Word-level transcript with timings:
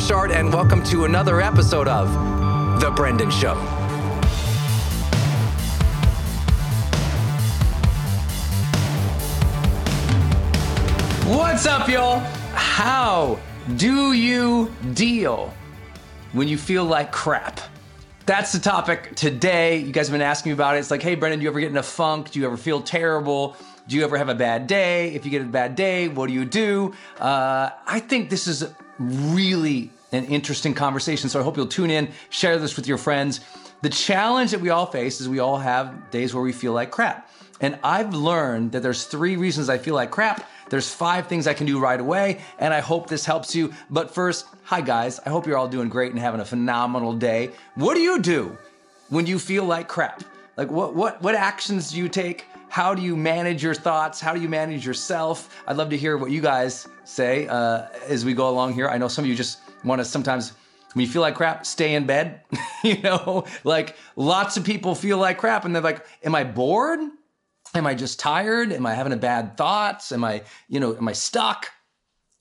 Burchard, 0.00 0.32
and 0.32 0.50
welcome 0.50 0.82
to 0.84 1.04
another 1.04 1.42
episode 1.42 1.86
of 1.86 2.10
The 2.80 2.90
Brendon 2.90 3.30
Show. 3.30 3.54
What's 11.26 11.66
up, 11.66 11.86
y'all? 11.86 12.20
How 12.54 13.38
do 13.76 14.14
you 14.14 14.74
deal 14.94 15.52
when 16.32 16.48
you 16.48 16.56
feel 16.56 16.84
like 16.84 17.12
crap? 17.12 17.60
That's 18.24 18.52
the 18.52 18.58
topic 18.58 19.14
today. 19.16 19.76
You 19.80 19.92
guys 19.92 20.08
have 20.08 20.14
been 20.14 20.22
asking 20.22 20.50
me 20.50 20.54
about 20.54 20.76
it. 20.76 20.78
It's 20.78 20.90
like, 20.90 21.02
hey, 21.02 21.14
Brendon, 21.14 21.40
do 21.40 21.44
you 21.44 21.50
ever 21.50 21.60
get 21.60 21.70
in 21.70 21.76
a 21.76 21.82
funk? 21.82 22.30
Do 22.30 22.40
you 22.40 22.46
ever 22.46 22.56
feel 22.56 22.80
terrible? 22.80 23.54
Do 23.86 23.96
you 23.96 24.04
ever 24.04 24.16
have 24.16 24.30
a 24.30 24.34
bad 24.34 24.66
day? 24.66 25.10
If 25.10 25.26
you 25.26 25.30
get 25.30 25.42
a 25.42 25.44
bad 25.44 25.76
day, 25.76 26.08
what 26.08 26.28
do 26.28 26.32
you 26.32 26.46
do? 26.46 26.94
Uh, 27.18 27.68
I 27.86 28.00
think 28.00 28.30
this 28.30 28.46
is 28.46 28.64
really 29.00 29.90
an 30.12 30.26
interesting 30.26 30.74
conversation. 30.74 31.28
So 31.28 31.40
I 31.40 31.42
hope 31.42 31.56
you'll 31.56 31.66
tune 31.66 31.90
in, 31.90 32.10
share 32.28 32.58
this 32.58 32.76
with 32.76 32.86
your 32.86 32.98
friends. 32.98 33.40
The 33.82 33.88
challenge 33.88 34.50
that 34.50 34.60
we 34.60 34.70
all 34.70 34.86
face 34.86 35.20
is 35.20 35.28
we 35.28 35.38
all 35.38 35.58
have 35.58 36.10
days 36.10 36.34
where 36.34 36.42
we 36.42 36.52
feel 36.52 36.72
like 36.72 36.90
crap. 36.90 37.30
And 37.60 37.78
I've 37.82 38.14
learned 38.14 38.72
that 38.72 38.82
there's 38.82 39.04
three 39.04 39.36
reasons 39.36 39.68
I 39.68 39.78
feel 39.78 39.94
like 39.94 40.10
crap. 40.10 40.48
There's 40.70 40.92
five 40.92 41.26
things 41.26 41.46
I 41.46 41.54
can 41.54 41.66
do 41.66 41.80
right 41.80 41.98
away, 41.98 42.40
and 42.58 42.72
I 42.72 42.80
hope 42.80 43.08
this 43.08 43.24
helps 43.24 43.56
you. 43.56 43.72
But 43.90 44.14
first, 44.14 44.46
hi 44.62 44.80
guys. 44.80 45.18
I 45.26 45.30
hope 45.30 45.46
you're 45.46 45.58
all 45.58 45.68
doing 45.68 45.88
great 45.88 46.12
and 46.12 46.20
having 46.20 46.40
a 46.40 46.44
phenomenal 46.44 47.12
day. 47.12 47.50
What 47.74 47.94
do 47.94 48.00
you 48.00 48.20
do 48.20 48.56
when 49.08 49.26
you 49.26 49.38
feel 49.38 49.64
like 49.64 49.88
crap? 49.88 50.22
Like 50.56 50.70
what 50.70 50.94
what 50.94 51.20
what 51.22 51.34
actions 51.34 51.90
do 51.90 51.98
you 51.98 52.08
take? 52.08 52.46
How 52.68 52.94
do 52.94 53.02
you 53.02 53.16
manage 53.16 53.64
your 53.64 53.74
thoughts? 53.74 54.20
How 54.20 54.32
do 54.32 54.40
you 54.40 54.48
manage 54.48 54.86
yourself? 54.86 55.62
I'd 55.66 55.76
love 55.76 55.90
to 55.90 55.96
hear 55.96 56.16
what 56.16 56.30
you 56.30 56.40
guys 56.40 56.86
say 57.10 57.46
uh, 57.48 57.86
as 58.06 58.24
we 58.24 58.34
go 58.34 58.48
along 58.48 58.74
here. 58.74 58.88
I 58.88 58.98
know 58.98 59.08
some 59.08 59.24
of 59.24 59.28
you 59.28 59.34
just 59.36 59.58
want 59.84 60.00
to 60.00 60.04
sometimes, 60.04 60.52
when 60.94 61.04
you 61.04 61.10
feel 61.10 61.22
like 61.22 61.34
crap, 61.34 61.66
stay 61.66 61.94
in 61.94 62.06
bed. 62.06 62.42
you 62.84 63.00
know, 63.02 63.44
like 63.64 63.96
lots 64.16 64.56
of 64.56 64.64
people 64.64 64.94
feel 64.94 65.18
like 65.18 65.38
crap 65.38 65.64
and 65.64 65.74
they're 65.74 65.82
like, 65.82 66.06
Am 66.22 66.34
I 66.34 66.44
bored? 66.44 67.00
Am 67.74 67.86
I 67.86 67.94
just 67.94 68.18
tired? 68.18 68.72
Am 68.72 68.86
I 68.86 68.94
having 68.94 69.12
a 69.12 69.16
bad 69.16 69.56
thoughts? 69.56 70.12
Am 70.12 70.24
I, 70.24 70.42
you 70.68 70.80
know, 70.80 70.96
am 70.96 71.06
I 71.08 71.12
stuck? 71.12 71.68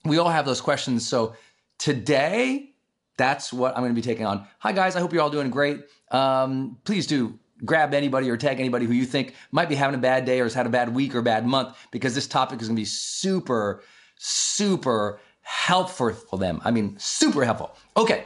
We 0.05 0.17
all 0.17 0.29
have 0.29 0.45
those 0.45 0.61
questions. 0.61 1.07
So 1.07 1.35
today, 1.77 2.73
That's 3.17 3.51
what 3.51 3.75
I'm 3.75 3.83
going 3.83 3.91
to 3.93 4.01
be 4.01 4.01
taking 4.01 4.25
on. 4.25 4.47
Hi, 4.59 4.71
guys. 4.71 4.95
I 4.95 5.01
hope 5.01 5.11
you're 5.11 5.21
all 5.21 5.29
doing 5.29 5.49
great. 5.49 5.81
Um, 6.09 6.77
please 6.85 7.05
do 7.05 7.37
grab 7.65 7.93
anybody 7.93 8.29
or 8.29 8.37
tag 8.37 8.59
anybody 8.59 8.85
who 8.85 8.93
you 8.93 9.05
think 9.05 9.33
might 9.51 9.67
be 9.67 9.75
having 9.75 9.93
a 9.93 10.01
bad 10.01 10.23
day 10.23 10.39
or 10.39 10.43
has 10.43 10.53
had 10.53 10.65
a 10.65 10.69
bad 10.69 10.95
week 10.95 11.13
or 11.13 11.21
bad 11.21 11.45
month 11.45 11.75
because 11.91 12.15
this 12.15 12.27
topic 12.27 12.61
is 12.61 12.69
going 12.69 12.77
to 12.77 12.79
be 12.79 12.85
super, 12.85 13.83
super 14.19 15.19
helpful 15.41 16.13
for 16.13 16.37
them. 16.37 16.61
I 16.63 16.71
mean, 16.71 16.95
super 16.99 17.43
helpful. 17.43 17.75
Okay. 17.97 18.25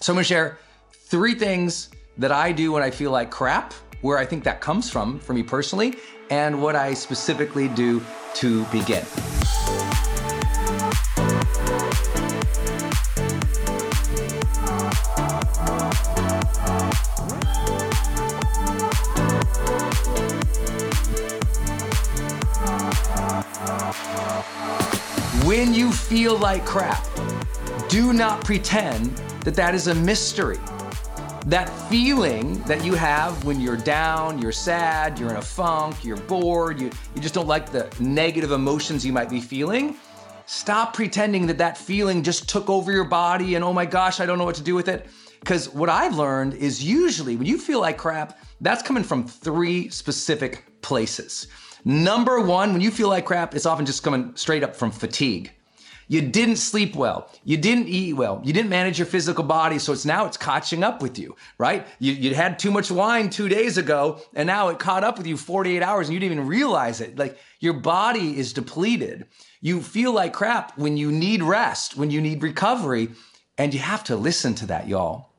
So 0.00 0.12
I'm 0.12 0.16
to 0.22 0.28
share 0.28 0.58
three 0.92 1.34
things 1.34 1.90
that 2.18 2.30
I 2.30 2.52
do 2.52 2.72
when 2.72 2.82
I 2.82 2.90
feel 2.90 3.10
like 3.10 3.30
crap, 3.30 3.72
where 4.02 4.18
I 4.18 4.26
think 4.26 4.44
that 4.44 4.60
comes 4.60 4.90
from 4.90 5.18
for 5.18 5.32
me 5.32 5.42
personally, 5.42 5.96
and 6.30 6.62
what 6.62 6.76
I 6.76 6.94
specifically 6.94 7.68
do 7.68 8.02
to 8.34 8.64
begin. 8.66 9.04
When 25.56 25.72
you 25.72 25.92
feel 25.92 26.36
like 26.36 26.64
crap, 26.64 27.06
do 27.88 28.12
not 28.12 28.44
pretend 28.44 29.16
that 29.44 29.54
that 29.54 29.72
is 29.72 29.86
a 29.86 29.94
mystery. 29.94 30.58
That 31.46 31.68
feeling 31.88 32.60
that 32.64 32.84
you 32.84 32.94
have 32.94 33.44
when 33.44 33.60
you're 33.60 33.76
down, 33.76 34.40
you're 34.40 34.50
sad, 34.50 35.16
you're 35.16 35.30
in 35.30 35.36
a 35.36 35.42
funk, 35.42 36.04
you're 36.04 36.16
bored, 36.16 36.80
you, 36.80 36.90
you 37.14 37.22
just 37.22 37.34
don't 37.34 37.46
like 37.46 37.70
the 37.70 37.88
negative 38.00 38.50
emotions 38.50 39.06
you 39.06 39.12
might 39.12 39.30
be 39.30 39.40
feeling, 39.40 39.94
stop 40.46 40.92
pretending 40.92 41.46
that 41.46 41.58
that 41.58 41.78
feeling 41.78 42.24
just 42.24 42.48
took 42.48 42.68
over 42.68 42.90
your 42.90 43.04
body 43.04 43.54
and 43.54 43.62
oh 43.62 43.72
my 43.72 43.86
gosh, 43.86 44.18
I 44.18 44.26
don't 44.26 44.38
know 44.38 44.44
what 44.44 44.56
to 44.56 44.62
do 44.64 44.74
with 44.74 44.88
it. 44.88 45.06
Because 45.38 45.68
what 45.68 45.88
I've 45.88 46.16
learned 46.16 46.54
is 46.54 46.82
usually 46.82 47.36
when 47.36 47.46
you 47.46 47.58
feel 47.58 47.80
like 47.80 47.96
crap, 47.96 48.40
that's 48.60 48.82
coming 48.82 49.04
from 49.04 49.24
three 49.24 49.88
specific 49.88 50.64
places. 50.82 51.46
Number 51.84 52.40
one, 52.40 52.72
when 52.72 52.80
you 52.80 52.90
feel 52.90 53.08
like 53.08 53.26
crap, 53.26 53.54
it's 53.54 53.66
often 53.66 53.84
just 53.84 54.02
coming 54.02 54.32
straight 54.36 54.62
up 54.62 54.74
from 54.74 54.90
fatigue. 54.90 55.52
You 56.08 56.20
didn't 56.20 56.56
sleep 56.56 56.94
well. 56.94 57.30
You 57.44 57.56
didn't 57.56 57.88
eat 57.88 58.12
well. 58.14 58.40
You 58.44 58.52
didn't 58.52 58.68
manage 58.68 58.98
your 58.98 59.06
physical 59.06 59.44
body. 59.44 59.78
So 59.78 59.92
it's 59.92 60.04
now 60.04 60.26
it's 60.26 60.36
catching 60.36 60.84
up 60.84 61.00
with 61.00 61.18
you, 61.18 61.34
right? 61.58 61.86
You, 61.98 62.12
you 62.12 62.34
had 62.34 62.58
too 62.58 62.70
much 62.70 62.90
wine 62.90 63.30
two 63.30 63.48
days 63.48 63.78
ago 63.78 64.20
and 64.34 64.46
now 64.46 64.68
it 64.68 64.78
caught 64.78 65.04
up 65.04 65.16
with 65.16 65.26
you 65.26 65.36
48 65.36 65.82
hours 65.82 66.08
and 66.08 66.14
you 66.14 66.20
didn't 66.20 66.32
even 66.32 66.46
realize 66.46 67.00
it. 67.00 67.18
Like 67.18 67.38
your 67.60 67.74
body 67.74 68.38
is 68.38 68.52
depleted. 68.52 69.26
You 69.60 69.80
feel 69.80 70.12
like 70.12 70.34
crap 70.34 70.76
when 70.76 70.96
you 70.96 71.10
need 71.10 71.42
rest, 71.42 71.96
when 71.96 72.10
you 72.10 72.20
need 72.20 72.42
recovery. 72.42 73.08
And 73.56 73.72
you 73.72 73.80
have 73.80 74.04
to 74.04 74.16
listen 74.16 74.54
to 74.56 74.66
that, 74.66 74.88
y'all. 74.88 75.30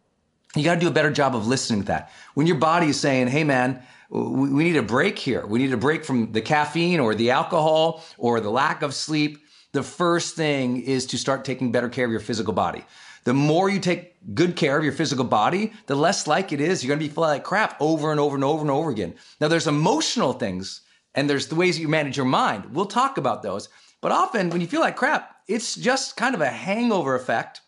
You 0.56 0.63
got 0.63 0.75
to 0.75 0.80
do 0.80 0.88
a 0.88 0.92
better 0.92 1.12
job 1.12 1.36
of 1.36 1.45
listening 1.47 1.81
to 1.81 1.88
that. 1.88 2.12
When 2.33 2.47
your 2.47 2.56
body 2.56 2.88
is 2.88 3.00
saying, 3.00 3.27
hey, 3.27 3.44
man, 3.44 3.83
we 4.24 4.64
need 4.64 4.78
a 4.78 4.84
break 4.84 5.20
here. 5.20 5.46
We 5.46 5.60
need 5.60 5.74
a 5.74 5.78
break 5.78 6.06
from 6.06 6.32
the 6.32 6.42
caffeine 6.42 7.00
or 7.00 7.16
the 7.16 7.32
alcohol 7.32 8.04
or 8.18 8.40
the 8.40 8.52
lack 8.52 8.82
of 8.82 8.94
sleep 8.94 9.46
the 9.76 9.84
first 9.84 10.38
thing 10.38 10.82
is 10.82 11.06
to 11.08 11.18
start 11.18 11.44
taking 11.44 11.72
better 11.72 11.90
care 11.90 12.06
of 12.06 12.12
your 12.12 12.22
physical 12.22 12.54
body. 12.54 12.86
The 13.26 13.34
more 13.34 13.70
you 13.70 13.82
take 13.82 14.16
good 14.34 14.56
care 14.56 14.78
of 14.78 14.86
your 14.86 14.94
physical 14.94 15.26
body, 15.26 15.74
the 15.88 15.96
less 15.96 16.28
like 16.28 16.54
it 16.54 16.62
is 16.62 16.82
you're 16.82 16.96
going 16.96 17.00
to 17.00 17.06
be 17.06 17.14
feeling 17.14 17.32
like 17.32 17.44
crap 17.44 17.76
over 17.82 18.10
and 18.10 18.20
over 18.20 18.36
and 18.36 18.44
over 18.44 18.62
and 18.62 18.72
over 18.72 18.90
again. 18.90 19.16
Now, 19.42 19.50
there's 19.50 19.68
emotional 19.68 20.32
things 20.32 20.82
and 21.14 21.30
there's 21.30 21.48
the 21.48 21.56
ways 21.56 21.76
that 21.76 21.82
you 21.82 21.90
manage 21.90 22.16
your 22.16 22.26
mind. 22.26 22.74
We'll 22.74 22.86
talk 22.86 23.18
about 23.18 23.44
those. 23.44 23.68
But 24.00 24.14
often 24.14 24.50
when 24.50 24.62
you 24.62 24.68
feel 24.68 24.80
like 24.80 24.96
crap, 24.96 25.36
it's 25.46 25.76
just 25.76 26.16
kind 26.16 26.36
of 26.36 26.40
a 26.42 26.48
hangover 26.48 27.14
effect, 27.14 27.60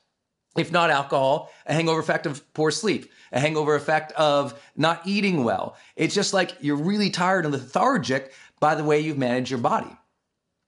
if 0.57 0.71
not 0.71 0.89
alcohol, 0.89 1.51
a 1.65 1.73
hangover 1.73 1.99
effect 1.99 2.25
of 2.25 2.53
poor 2.53 2.71
sleep, 2.71 3.11
a 3.31 3.39
hangover 3.39 3.75
effect 3.75 4.11
of 4.13 4.59
not 4.75 5.01
eating 5.05 5.43
well. 5.43 5.75
It's 5.95 6.15
just 6.15 6.33
like 6.33 6.55
you're 6.61 6.75
really 6.77 7.09
tired 7.09 7.45
and 7.45 7.53
lethargic 7.53 8.33
by 8.59 8.75
the 8.75 8.83
way 8.83 8.99
you've 8.99 9.17
managed 9.17 9.49
your 9.49 9.59
body. 9.59 9.95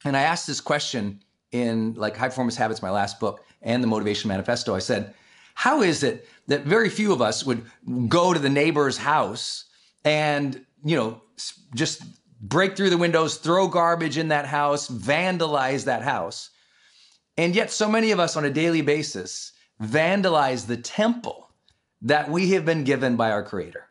And 0.05 0.15
I 0.15 0.21
asked 0.21 0.47
this 0.47 0.61
question 0.61 1.21
in 1.51 1.93
like 1.95 2.15
High 2.15 2.29
Performance 2.29 2.55
Habits, 2.55 2.81
my 2.81 2.91
last 2.91 3.19
book, 3.19 3.43
and 3.61 3.83
the 3.83 3.87
Motivation 3.87 4.29
Manifesto, 4.29 4.75
I 4.75 4.79
said, 4.79 5.13
how 5.55 5.81
is 5.81 6.03
it 6.03 6.27
that 6.47 6.63
very 6.63 6.89
few 6.89 7.11
of 7.11 7.21
us 7.21 7.45
would 7.45 7.65
go 8.07 8.33
to 8.33 8.39
the 8.39 8.49
neighbor's 8.49 8.97
house 8.97 9.65
and, 10.05 10.65
you 10.83 10.95
know, 10.95 11.21
just 11.75 12.01
break 12.41 12.77
through 12.77 12.89
the 12.89 12.97
windows, 12.97 13.35
throw 13.35 13.67
garbage 13.67 14.17
in 14.17 14.29
that 14.29 14.45
house, 14.45 14.87
vandalize 14.87 15.85
that 15.85 16.01
house. 16.01 16.49
And 17.37 17.55
yet, 17.55 17.71
so 17.71 17.89
many 17.89 18.11
of 18.11 18.19
us 18.19 18.37
on 18.37 18.45
a 18.45 18.49
daily 18.49 18.81
basis 18.81 19.51
vandalize 19.81 20.67
the 20.67 20.77
temple 20.77 21.48
that 22.01 22.29
we 22.29 22.51
have 22.51 22.65
been 22.65 22.83
given 22.83 23.15
by 23.15 23.31
our 23.31 23.43
Creator. 23.43 23.85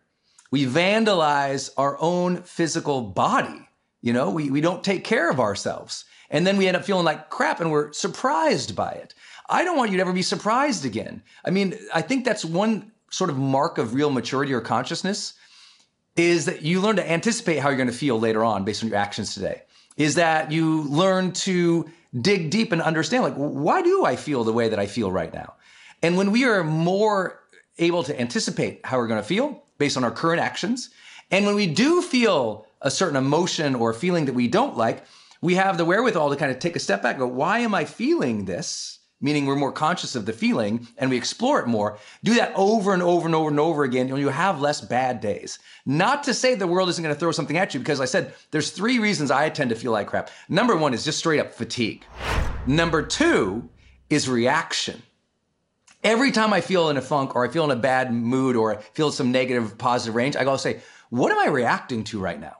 We 0.50 0.64
vandalize 0.64 1.70
our 1.76 1.96
own 2.00 2.43
physical 2.43 3.02
body. 3.02 3.69
You 4.00 4.12
know, 4.12 4.31
we, 4.31 4.50
we 4.50 4.60
don't 4.60 4.82
take 4.82 5.05
care 5.05 5.31
of 5.31 5.40
ourselves. 5.40 6.05
And 6.31 6.46
then 6.46 6.56
we 6.56 6.69
end 6.69 6.76
up 6.76 6.84
feeling 6.84 7.05
like 7.05 7.31
crap 7.31 7.60
and 7.60 7.70
we're 7.70 7.93
surprised 7.93 8.76
by 8.76 8.93
it. 8.93 9.14
I 9.49 9.64
don't 9.64 9.76
want 9.76 9.90
you 9.90 9.96
to 9.96 10.02
ever 10.02 10.12
be 10.12 10.22
surprised 10.22 10.84
again. 10.84 11.22
I 11.44 11.50
mean, 11.50 11.75
I 11.94 12.02
think 12.02 12.25
that's 12.25 12.44
one 12.44 12.93
sort 13.10 13.31
of 13.31 13.38
mark 13.38 13.78
of 13.78 13.94
real 13.94 14.11
maturity 14.11 14.52
or 14.52 14.61
consciousness 14.61 15.34
is 16.16 16.46
that 16.46 16.62
you 16.62 16.81
learn 16.81 16.96
to 16.96 17.11
anticipate 17.11 17.58
how 17.58 17.69
you're 17.69 17.78
going 17.78 17.88
to 17.88 17.94
feel 17.94 18.19
later 18.19 18.44
on 18.44 18.64
based 18.64 18.82
on 18.82 18.90
your 18.90 18.99
actions 18.99 19.34
today. 19.34 19.62
Is 19.96 20.16
that 20.16 20.52
you 20.52 20.82
learn 20.82 21.32
to 21.32 21.88
dig 22.20 22.50
deep 22.50 22.72
and 22.72 22.81
understand, 22.82 23.25
like, 23.25 23.34
why 23.34 23.82
do 23.82 24.04
I 24.04 24.16
feel 24.16 24.44
the 24.44 24.52
way 24.52 24.69
that 24.69 24.78
I 24.78 24.87
feel 24.87 25.11
right 25.11 25.32
now? 25.32 25.54
And 26.02 26.16
when 26.16 26.31
we 26.31 26.44
are 26.44 26.62
more 26.62 27.40
able 27.78 28.02
to 28.02 28.20
anticipate 28.20 28.80
how 28.84 28.98
we're 28.98 29.06
going 29.06 29.20
to 29.20 29.26
feel 29.26 29.62
based 29.78 29.96
on 29.96 30.04
our 30.04 30.10
current 30.10 30.40
actions, 30.40 30.90
and 31.30 31.46
when 31.46 31.54
we 31.54 31.66
do 31.66 32.02
feel 32.02 32.66
a 32.80 32.90
certain 32.90 33.16
emotion 33.16 33.75
or 33.75 33.92
feeling 33.92 34.25
that 34.26 34.34
we 34.34 34.48
don't 34.48 34.76
like, 34.76 35.04
we 35.40 35.54
have 35.54 35.76
the 35.78 35.84
wherewithal 35.84 36.30
to 36.30 36.36
kind 36.36 36.50
of 36.50 36.58
take 36.58 36.76
a 36.76 36.80
step 36.80 37.02
back 37.02 37.14
and 37.14 37.20
go, 37.20 37.26
why 37.26 37.60
am 37.60 37.75
I 37.75 37.84
feeling 37.84 38.44
this? 38.44 38.98
Meaning 39.20 39.46
we're 39.46 39.56
more 39.56 39.72
conscious 39.72 40.14
of 40.14 40.26
the 40.26 40.32
feeling 40.32 40.86
and 40.96 41.10
we 41.10 41.16
explore 41.16 41.58
it 41.58 41.66
more. 41.66 41.98
Do 42.22 42.34
that 42.34 42.52
over 42.54 42.94
and 42.94 43.02
over 43.02 43.26
and 43.26 43.34
over 43.34 43.48
and 43.48 43.58
over 43.58 43.82
again, 43.82 44.08
and 44.08 44.19
you 44.19 44.28
have 44.28 44.60
less 44.60 44.80
bad 44.80 45.20
days. 45.20 45.58
Not 45.84 46.22
to 46.25 46.34
say 46.34 46.54
the 46.54 46.69
world 46.69 46.88
isn't 46.88 47.02
going 47.02 47.14
to 47.14 47.19
throw 47.19 47.32
something 47.32 47.56
at 47.56 47.75
you, 47.75 47.80
because 47.80 48.00
I 48.00 48.04
said 48.04 48.32
there's 48.52 48.70
three 48.70 49.00
reasons 49.00 49.32
I 49.32 49.48
tend 49.50 49.70
to 49.70 49.76
feel 49.76 49.92
like 49.92 50.06
crap. 50.06 50.30
Number 50.48 50.76
one 50.76 50.94
is 50.94 51.04
just 51.04 51.19
straight 51.19 51.40
up 51.40 51.52
fatigue. 51.52 52.04
Number 52.66 53.02
two 53.02 53.69
is 54.08 54.28
reaction. 54.28 55.02
Every 56.04 56.30
time 56.30 56.52
I 56.52 56.60
feel 56.60 56.90
in 56.90 56.96
a 56.96 57.02
funk 57.02 57.34
or 57.34 57.44
I 57.44 57.48
feel 57.48 57.64
in 57.64 57.70
a 57.72 57.76
bad 57.76 58.12
mood 58.12 58.54
or 58.54 58.76
I 58.76 58.80
feel 58.80 59.10
some 59.10 59.32
negative 59.32 59.76
positive 59.78 60.14
range, 60.14 60.36
I 60.36 60.44
go 60.44 60.56
say, 60.56 60.80
what 61.11 61.32
am 61.32 61.38
I 61.38 61.46
reacting 61.46 62.04
to 62.04 62.20
right 62.20 62.38
now? 62.38 62.56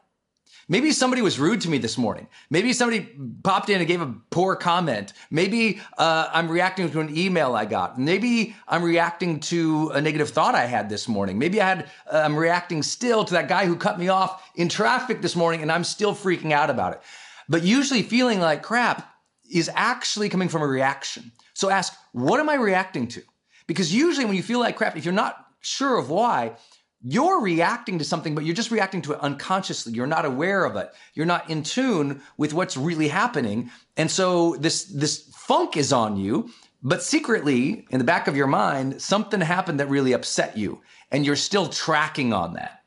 Maybe 0.71 0.91
somebody 0.91 1.23
was 1.23 1.39
rude 1.39 1.63
to 1.63 1.71
me 1.71 1.79
this 1.79 1.97
morning. 1.97 2.27
Maybe 2.51 2.75
somebody 2.75 3.09
popped 3.43 3.71
in 3.71 3.79
and 3.79 3.87
gave 3.87 4.03
a 4.03 4.15
poor 4.31 4.55
comment. 4.55 5.15
Maybe 5.31 5.81
uh, 5.97 6.29
I'm 6.31 6.51
reacting 6.51 6.91
to 6.91 7.01
an 7.01 7.17
email 7.17 7.55
I 7.55 7.65
got. 7.65 7.99
Maybe 7.99 8.55
I'm 8.67 8.83
reacting 8.83 9.41
to 9.41 9.93
a 9.95 10.01
negative 10.03 10.29
thought 10.29 10.55
I 10.55 10.67
had 10.67 10.91
this 10.91 11.09
morning. 11.09 11.39
Maybe 11.39 11.61
I 11.63 11.69
had 11.69 11.91
uh, 12.13 12.19
I'm 12.19 12.37
reacting 12.37 12.83
still 12.83 13.25
to 13.25 13.35
that 13.35 13.49
guy 13.49 13.65
who 13.65 13.77
cut 13.77 13.99
me 13.99 14.09
off 14.09 14.51
in 14.57 14.69
traffic 14.69 15.23
this 15.23 15.35
morning, 15.35 15.63
and 15.63 15.73
I'm 15.73 15.85
still 15.85 16.15
freaking 16.15 16.53
out 16.53 16.69
about 16.69 16.93
it. 16.93 17.01
But 17.49 17.63
usually, 17.63 18.03
feeling 18.03 18.39
like 18.39 18.63
crap 18.63 19.11
is 19.51 19.71
actually 19.75 20.29
coming 20.29 20.51
from 20.51 20.61
a 20.61 20.67
reaction. 20.67 21.33
So 21.55 21.71
ask, 21.71 21.95
what 22.13 22.41
am 22.41 22.51
I 22.51 22.55
reacting 22.57 23.09
to? 23.09 23.23
Because 23.69 23.95
usually, 23.95 24.25
when 24.27 24.35
you 24.35 24.43
feel 24.43 24.59
like 24.59 24.77
crap, 24.77 24.97
if 24.97 25.05
you're 25.05 25.15
not 25.15 25.47
sure 25.61 25.97
of 25.99 26.11
why, 26.11 26.57
you're 27.01 27.41
reacting 27.41 27.99
to 27.99 28.05
something, 28.05 28.35
but 28.35 28.45
you're 28.45 28.57
just 28.57 28.73
reacting 28.73 29.03
to 29.03 29.13
it 29.13 29.21
unconsciously. 29.21 29.93
You're 29.93 30.09
not 30.09 30.25
aware 30.25 30.65
of 30.65 30.75
it. 30.75 30.91
You're 31.15 31.27
not 31.27 31.49
in 31.49 31.63
tune 31.63 32.23
with 32.37 32.55
what's 32.55 32.77
really 32.77 33.07
happening. 33.07 33.71
And 33.97 34.11
so 34.11 34.57
this, 34.57 34.85
this 34.87 35.31
funk 35.37 35.77
is 35.77 35.93
on 35.93 36.17
you, 36.17 36.51
but 36.83 37.03
secretly 37.03 37.87
in 37.91 37.99
the 37.99 38.05
back 38.05 38.27
of 38.27 38.37
your 38.37 38.49
mind, 38.49 39.01
something 39.01 39.41
happened 39.41 39.79
that 39.79 39.89
really 39.89 40.13
upset 40.13 40.57
you 40.57 40.83
and 41.13 41.25
you're 41.25 41.37
still 41.37 41.69
tracking 41.69 42.33
on 42.33 42.55
that. 42.55 42.83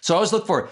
So 0.00 0.14
I 0.14 0.16
always 0.16 0.32
look 0.32 0.46
for, 0.46 0.70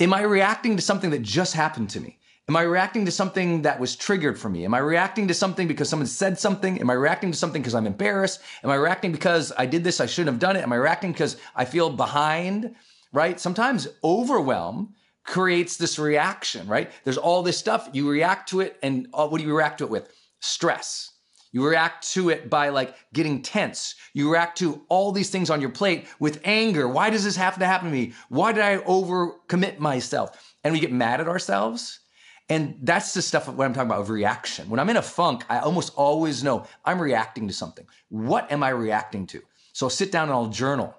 am 0.00 0.12
I 0.12 0.22
reacting 0.22 0.74
to 0.76 0.82
something 0.82 1.10
that 1.10 1.22
just 1.22 1.54
happened 1.54 1.90
to 1.90 2.00
me? 2.00 2.18
Am 2.48 2.54
I 2.54 2.62
reacting 2.62 3.04
to 3.06 3.10
something 3.10 3.62
that 3.62 3.80
was 3.80 3.96
triggered 3.96 4.38
for 4.38 4.48
me? 4.48 4.64
Am 4.64 4.72
I 4.72 4.78
reacting 4.78 5.26
to 5.26 5.34
something 5.34 5.66
because 5.66 5.88
someone 5.88 6.06
said 6.06 6.38
something? 6.38 6.80
Am 6.80 6.88
I 6.88 6.92
reacting 6.92 7.32
to 7.32 7.36
something 7.36 7.60
because 7.60 7.74
I'm 7.74 7.88
embarrassed? 7.88 8.40
Am 8.62 8.70
I 8.70 8.76
reacting 8.76 9.10
because 9.10 9.52
I 9.58 9.66
did 9.66 9.82
this, 9.82 10.00
I 10.00 10.06
shouldn't 10.06 10.32
have 10.32 10.38
done 10.38 10.54
it? 10.54 10.62
Am 10.62 10.72
I 10.72 10.76
reacting 10.76 11.10
because 11.10 11.38
I 11.56 11.64
feel 11.64 11.90
behind? 11.90 12.76
Right? 13.12 13.40
Sometimes 13.40 13.88
overwhelm 14.04 14.94
creates 15.24 15.76
this 15.76 15.98
reaction, 15.98 16.68
right? 16.68 16.92
There's 17.02 17.18
all 17.18 17.42
this 17.42 17.58
stuff, 17.58 17.88
you 17.92 18.08
react 18.08 18.48
to 18.50 18.60
it, 18.60 18.78
and 18.80 19.08
uh, 19.12 19.26
what 19.26 19.40
do 19.40 19.44
you 19.44 19.56
react 19.56 19.78
to 19.78 19.84
it 19.84 19.90
with? 19.90 20.12
Stress. 20.38 21.14
You 21.50 21.66
react 21.66 22.08
to 22.12 22.28
it 22.30 22.48
by 22.48 22.68
like 22.68 22.94
getting 23.12 23.42
tense. 23.42 23.96
You 24.12 24.30
react 24.30 24.56
to 24.58 24.82
all 24.88 25.10
these 25.10 25.30
things 25.30 25.50
on 25.50 25.60
your 25.60 25.70
plate 25.70 26.06
with 26.20 26.40
anger. 26.44 26.86
Why 26.86 27.10
does 27.10 27.24
this 27.24 27.34
have 27.34 27.58
to 27.58 27.66
happen 27.66 27.88
to 27.88 27.92
me? 27.92 28.12
Why 28.28 28.52
did 28.52 28.62
I 28.62 28.76
overcommit 28.78 29.80
myself? 29.80 30.54
And 30.62 30.72
we 30.72 30.78
get 30.78 30.92
mad 30.92 31.20
at 31.20 31.26
ourselves 31.26 32.00
And 32.48 32.78
that's 32.82 33.12
the 33.12 33.22
stuff 33.22 33.48
of 33.48 33.58
what 33.58 33.64
I'm 33.64 33.74
talking 33.74 33.90
about 33.90 34.02
of 34.02 34.10
reaction. 34.10 34.70
When 34.70 34.78
I'm 34.78 34.88
in 34.88 34.96
a 34.96 35.02
funk, 35.02 35.44
I 35.48 35.58
almost 35.58 35.92
always 35.96 36.44
know 36.44 36.66
I'm 36.84 37.00
reacting 37.00 37.48
to 37.48 37.54
something. 37.54 37.86
What 38.08 38.50
am 38.52 38.62
I 38.62 38.68
reacting 38.68 39.26
to? 39.28 39.42
So 39.72 39.86
I'll 39.86 39.90
sit 39.90 40.12
down 40.12 40.28
and 40.28 40.32
I'll 40.32 40.46
journal. 40.46 40.96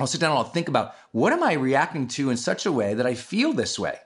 I'll 0.00 0.06
sit 0.06 0.20
down 0.20 0.30
and 0.30 0.38
I'll 0.38 0.44
think 0.44 0.68
about 0.68 0.94
what 1.12 1.32
am 1.32 1.42
I 1.42 1.52
reacting 1.52 2.08
to 2.08 2.30
in 2.30 2.36
such 2.36 2.66
a 2.66 2.72
way 2.72 2.94
that 2.94 3.06
I 3.06 3.14
feel 3.14 3.52
this 3.52 3.78
way? 3.78 3.98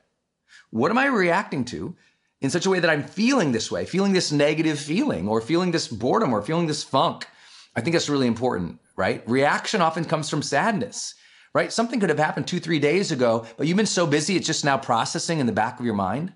What 0.71 0.91
am 0.91 0.99
I 0.99 1.07
reacting 1.07 1.65
to 1.67 1.97
in 2.41 2.51
such 2.51 2.67
a 2.67 2.71
way 2.71 2.81
that 2.81 2.91
I'm 2.91 3.03
feeling 3.05 3.53
this 3.53 3.71
way, 3.71 3.87
feeling 3.87 4.13
this 4.13 4.31
negative 4.31 4.79
feeling, 4.79 5.29
or 5.29 5.41
feeling 5.41 5.71
this 5.71 5.89
boredom, 5.89 6.35
or 6.35 6.43
feeling 6.43 6.67
this 6.67 6.83
funk? 6.83 7.27
I 7.75 7.81
think 7.81 7.95
that's 7.95 8.09
really 8.09 8.27
important, 8.27 8.81
right? 8.97 9.27
Reaction 9.29 9.81
often 9.81 10.05
comes 10.05 10.29
from 10.29 10.43
sadness, 10.43 11.15
right? 11.55 11.73
Something 11.73 12.01
could 12.01 12.11
have 12.11 12.19
happened 12.19 12.47
two, 12.47 12.61
three 12.61 12.79
days 12.79 13.13
ago, 13.13 13.47
but 13.57 13.67
you've 13.67 13.77
been 13.77 13.87
so 13.87 14.07
busy, 14.07 14.37
it's 14.37 14.47
just 14.47 14.65
now 14.65 14.77
processing 14.77 15.39
in 15.39 15.47
the 15.47 15.53
back 15.53 15.79
of 15.79 15.87
your 15.87 15.95
mind. 15.95 16.33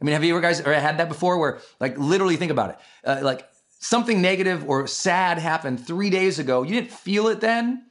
I 0.00 0.04
mean, 0.04 0.12
have 0.12 0.24
you 0.24 0.32
ever 0.32 0.40
guys 0.40 0.60
ever 0.60 0.74
had 0.74 0.98
that 0.98 1.08
before 1.08 1.38
where, 1.38 1.60
like, 1.80 1.98
literally 1.98 2.36
think 2.36 2.52
about 2.52 2.70
it? 2.70 2.78
Uh, 3.04 3.20
like, 3.22 3.48
something 3.80 4.20
negative 4.20 4.68
or 4.68 4.86
sad 4.86 5.38
happened 5.38 5.84
three 5.84 6.10
days 6.10 6.38
ago. 6.38 6.62
You 6.62 6.74
didn't 6.74 6.90
feel 6.90 7.28
it 7.28 7.40
then 7.40 7.84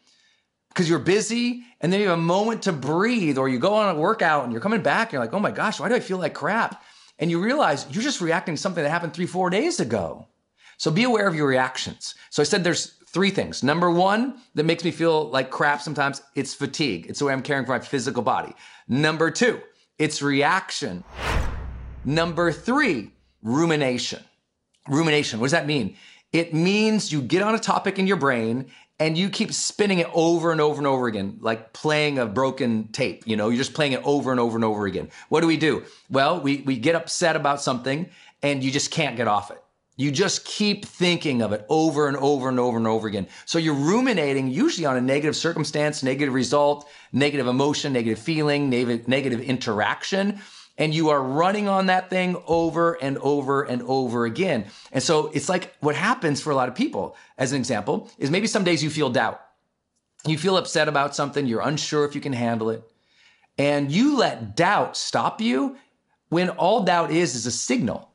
because 0.70 0.90
you're 0.90 1.00
busy, 1.00 1.64
and 1.82 1.92
then 1.92 2.00
you 2.00 2.10
have 2.10 2.20
a 2.20 2.22
moment 2.22 2.64
to 2.64 2.72
breathe, 2.72 3.38
or 3.38 3.50
you 3.50 3.58
go 3.60 3.74
on 3.74 3.96
a 3.96 4.00
workout 4.00 4.44
and 4.44 4.52
you're 4.52 4.62
coming 4.62 4.82
back 4.82 5.08
and 5.08 5.14
you're 5.14 5.22
like, 5.22 5.34
oh 5.34 5.40
my 5.40 5.52
gosh, 5.52 5.80
why 5.80 5.90
do 5.90 5.96
I 5.96 6.00
feel 6.00 6.18
like 6.18 6.34
crap? 6.34 6.84
And 7.20 7.32
you 7.32 7.42
realize 7.42 7.88
you're 7.90 8.04
just 8.04 8.22
reacting 8.22 8.56
to 8.56 8.62
something 8.62 8.84
that 8.84 8.90
happened 8.90 9.14
three, 9.14 9.26
four 9.26 9.50
days 9.50 9.80
ago. 9.80 10.28
So 10.78 10.92
be 10.92 11.04
aware 11.04 11.28
of 11.28 11.36
your 11.36 11.48
reactions. 11.48 12.14
So 12.30 12.44
I 12.44 12.46
said 12.46 12.64
there's 12.64 12.94
three 13.08 13.32
things. 13.32 13.64
Number 13.64 13.90
one 13.90 14.38
that 14.54 14.66
makes 14.66 14.84
me 14.84 14.92
feel 14.92 15.30
like 15.32 15.50
crap 15.50 15.82
sometimes, 15.82 16.22
it's 16.36 16.54
fatigue. 16.54 17.08
It's 17.10 17.18
the 17.20 17.26
way 17.26 17.34
I'm 17.34 17.42
caring 17.42 17.66
for 17.66 17.72
my 17.72 17.80
physical 17.80 18.22
body. 18.22 18.54
Number 18.88 19.32
two, 19.32 19.60
it's 19.98 20.22
reaction. 20.22 21.04
Number 22.08 22.54
three, 22.54 23.12
rumination. 23.44 24.24
Rumination, 24.88 25.42
what 25.42 25.48
does 25.48 25.52
that 25.52 25.68
mean? 25.68 25.98
It 26.32 26.54
means 26.54 27.12
you 27.12 27.22
get 27.22 27.42
on 27.42 27.54
a 27.54 27.60
topic 27.60 28.00
in 28.00 28.08
your 28.08 28.16
brain 28.16 28.68
and 28.98 29.18
you 29.18 29.30
keep 29.30 29.52
spinning 29.52 30.00
it 30.00 30.08
over 30.14 30.54
and 30.54 30.62
over 30.62 30.78
and 30.78 30.88
over 30.88 31.08
again, 31.08 31.38
like 31.42 31.74
playing 31.74 32.18
a 32.18 32.26
broken 32.26 32.88
tape. 32.94 33.28
You 33.28 33.36
know, 33.36 33.50
you're 33.50 33.58
just 33.58 33.74
playing 33.74 33.92
it 33.92 34.02
over 34.06 34.32
and 34.32 34.40
over 34.40 34.56
and 34.56 34.64
over 34.64 34.86
again. 34.86 35.10
What 35.28 35.42
do 35.42 35.48
we 35.48 35.58
do? 35.58 35.84
Well, 36.10 36.40
we, 36.40 36.62
we 36.62 36.78
get 36.78 36.96
upset 36.96 37.36
about 37.36 37.62
something 37.62 38.10
and 38.42 38.64
you 38.64 38.72
just 38.72 38.90
can't 38.90 39.18
get 39.18 39.28
off 39.28 39.52
it. 39.52 39.62
You 39.98 40.10
just 40.10 40.46
keep 40.46 40.86
thinking 40.86 41.42
of 41.42 41.52
it 41.52 41.66
over 41.68 42.08
and 42.08 42.16
over 42.16 42.48
and 42.48 42.58
over 42.58 42.78
and 42.78 42.88
over 42.88 43.10
again. 43.10 43.28
So 43.46 43.60
you're 43.60 43.74
ruminating 43.74 44.48
usually 44.48 44.86
on 44.86 44.96
a 44.96 45.02
negative 45.02 45.36
circumstance, 45.36 46.04
negative 46.04 46.34
result, 46.34 46.88
negative 47.12 47.48
emotion, 47.48 47.92
negative 47.92 48.20
feeling, 48.20 48.70
negative, 48.70 49.10
negative 49.10 49.42
interaction. 49.42 50.40
And 50.78 50.94
you 50.94 51.10
are 51.10 51.22
running 51.22 51.68
on 51.68 51.88
that 51.88 52.10
thing 52.10 52.42
over 52.46 52.94
and 52.94 53.18
over 53.18 53.64
and 53.64 53.82
over 53.84 54.26
again. 54.26 54.66
And 54.92 55.02
so 55.02 55.28
it's 55.34 55.50
like 55.50 55.76
what 55.80 55.96
happens 55.96 56.40
for 56.42 56.52
a 56.52 56.56
lot 56.56 56.70
of 56.70 56.76
people, 56.76 57.16
as 57.38 57.52
an 57.52 57.58
example, 57.58 58.10
is 58.20 58.30
maybe 58.30 58.48
some 58.48 58.64
days 58.64 58.84
you 58.84 58.90
feel 58.90 59.10
doubt. 59.10 59.42
You 60.26 60.38
feel 60.38 60.58
upset 60.58 60.88
about 60.88 61.16
something, 61.16 61.46
you're 61.46 61.62
unsure 61.62 62.06
if 62.06 62.14
you 62.14 62.22
can 62.22 62.34
handle 62.34 62.70
it. 62.70 62.84
And 63.58 63.92
you 63.92 64.18
let 64.18 64.56
doubt 64.56 64.98
stop 64.98 65.42
you 65.42 65.78
when 66.30 66.50
all 66.50 66.84
doubt 66.84 67.12
is 67.12 67.34
is 67.34 67.46
a 67.46 67.52
signal 67.52 68.08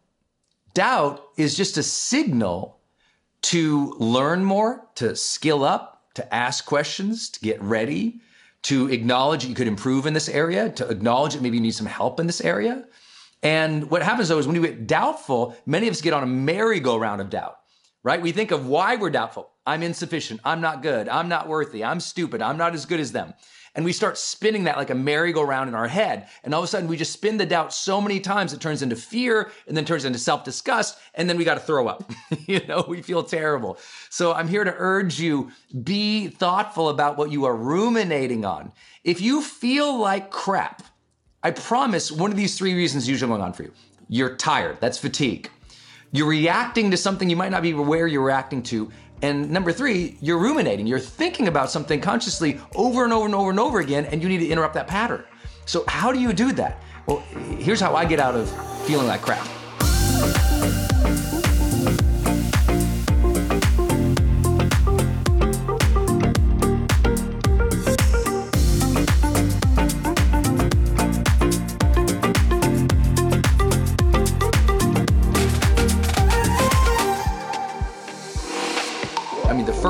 Doubt 0.75 1.23
is 1.37 1.57
just 1.57 1.77
a 1.77 1.83
signal 1.83 2.79
to 3.43 3.95
learn 3.99 4.45
more, 4.45 4.87
to 4.95 5.15
skill 5.15 5.65
up, 5.65 6.05
to 6.15 6.35
ask 6.35 6.65
questions, 6.65 7.29
to 7.31 7.41
get 7.41 7.61
ready, 7.63 8.21
to 8.63 8.89
acknowledge 8.91 9.43
that 9.43 9.49
you 9.49 9.55
could 9.55 9.67
improve 9.67 10.07
in 10.07 10.15
this 10.15 10.29
area, 10.29 10.71
to 10.71 10.89
acknowledge 10.89 11.35
that 11.35 11.43
maybe 11.43 11.57
you 11.57 11.63
need 11.63 11.75
some 11.75 11.87
help 11.87 12.21
in 12.21 12.27
this 12.27 12.41
area. 12.41 12.85
And 13.43 13.91
what 13.91 14.03
happens 14.03 14.29
though 14.29 14.39
is 14.39 14.47
when 14.47 14.55
you 14.55 14.63
get 14.63 14.87
doubtful, 14.87 15.57
many 15.67 15.89
of 15.89 15.93
us 15.93 16.01
get 16.01 16.13
on 16.13 16.23
a 16.23 16.27
merry-go-round 16.27 17.21
of 17.21 17.29
doubt, 17.31 17.59
right? 18.05 18.23
We 18.23 18.33
think 18.33 18.53
of 18.53 18.67
why 18.67 18.97
we're 18.97 19.11
doubtful. 19.11 19.51
I'm 19.67 19.83
insufficient. 19.83 20.41
I'm 20.45 20.61
not 20.61 20.83
good. 20.83 21.09
I'm 21.09 21.29
not 21.29 21.49
worthy. 21.49 21.85
I'm 21.85 22.01
stupid. 22.01 22.43
I'm 22.43 22.57
not 22.57 22.75
as 22.75 22.87
good 22.87 23.01
as 23.01 23.13
them. 23.13 23.35
And 23.75 23.85
we 23.85 23.93
start 23.93 24.19
spinning 24.19 24.65
that 24.65 24.77
like 24.77 24.91
a 24.91 24.95
merry-go-round 24.95 25.69
in 25.69 25.75
our 25.75 25.89
head. 25.89 26.29
And 26.45 26.55
all 26.55 26.61
of 26.61 26.65
a 26.65 26.67
sudden, 26.69 26.89
we 26.89 26.97
just 26.97 27.13
spin 27.13 27.39
the 27.39 27.47
doubt 27.47 27.73
so 27.73 28.03
many 28.03 28.21
times 28.21 28.53
it 28.53 28.61
turns 28.61 28.83
into 28.83 28.97
fear 28.97 29.51
and 29.67 29.75
then 29.75 29.87
turns 29.87 30.05
into 30.05 30.19
self 30.19 30.45
disgust. 30.45 30.99
And 31.15 31.29
then 31.29 31.39
we 31.39 31.45
got 31.45 31.55
to 31.55 31.61
throw 31.61 31.89
up. 31.89 32.11
you 32.47 32.61
know, 32.67 32.85
we 32.87 33.01
feel 33.01 33.23
terrible. 33.23 33.79
So 34.11 34.33
I'm 34.33 34.49
here 34.49 34.65
to 34.65 34.75
urge 34.77 35.19
you 35.19 35.51
be 35.83 36.29
thoughtful 36.29 36.91
about 36.91 37.17
what 37.17 37.33
you 37.33 37.47
are 37.47 37.57
ruminating 37.57 38.45
on. 38.45 38.73
If 39.05 39.21
you 39.23 39.41
feel 39.41 39.99
like 39.99 40.31
crap, 40.31 40.83
I 41.43 41.51
promise 41.51 42.13
one 42.13 42.31
of 42.31 42.37
these 42.37 42.59
three 42.59 42.75
reasons 42.75 43.05
is 43.05 43.09
usually 43.09 43.31
going 43.31 43.43
on 43.43 43.53
for 43.55 43.63
you. 43.63 43.73
You're 44.09 44.37
tired, 44.37 44.79
that's 44.81 44.99
fatigue. 44.99 45.51
You're 46.13 46.29
reacting 46.29 46.91
to 46.91 46.99
something 46.99 47.31
you 47.31 47.37
might 47.37 47.51
not 47.51 47.63
be 47.63 47.71
aware 47.71 48.07
you're 48.07 48.25
reacting 48.25 48.63
to, 48.65 48.91
and 49.23 49.49
number 49.51 49.73
three, 49.73 50.17
you're 50.21 50.39
ruminating. 50.39 50.87
You're 50.87 50.99
thinking 50.99 51.47
about 51.49 51.71
something 51.71 52.01
consciously 52.01 52.61
over 52.75 53.05
and 53.05 53.13
over 53.13 53.25
and 53.27 53.35
over 53.35 53.51
and 53.51 53.61
over 53.61 53.81
again, 53.81 54.05
and 54.07 54.21
you 54.23 54.29
need 54.29 54.39
to 54.39 54.49
interrupt 54.49 54.75
that 54.75 54.89
pattern. 54.89 55.25
So, 55.65 55.85
how 55.87 56.13
do 56.13 56.21
you 56.21 56.33
do 56.33 56.53
that? 56.53 56.83
Well, 57.07 57.21
here's 57.59 57.81
how 57.81 57.95
I 57.95 58.05
get 58.05 58.19
out 58.19 58.35
of 58.35 58.51
feeling 58.87 59.07
like 59.07 59.23
crap. 59.23 59.47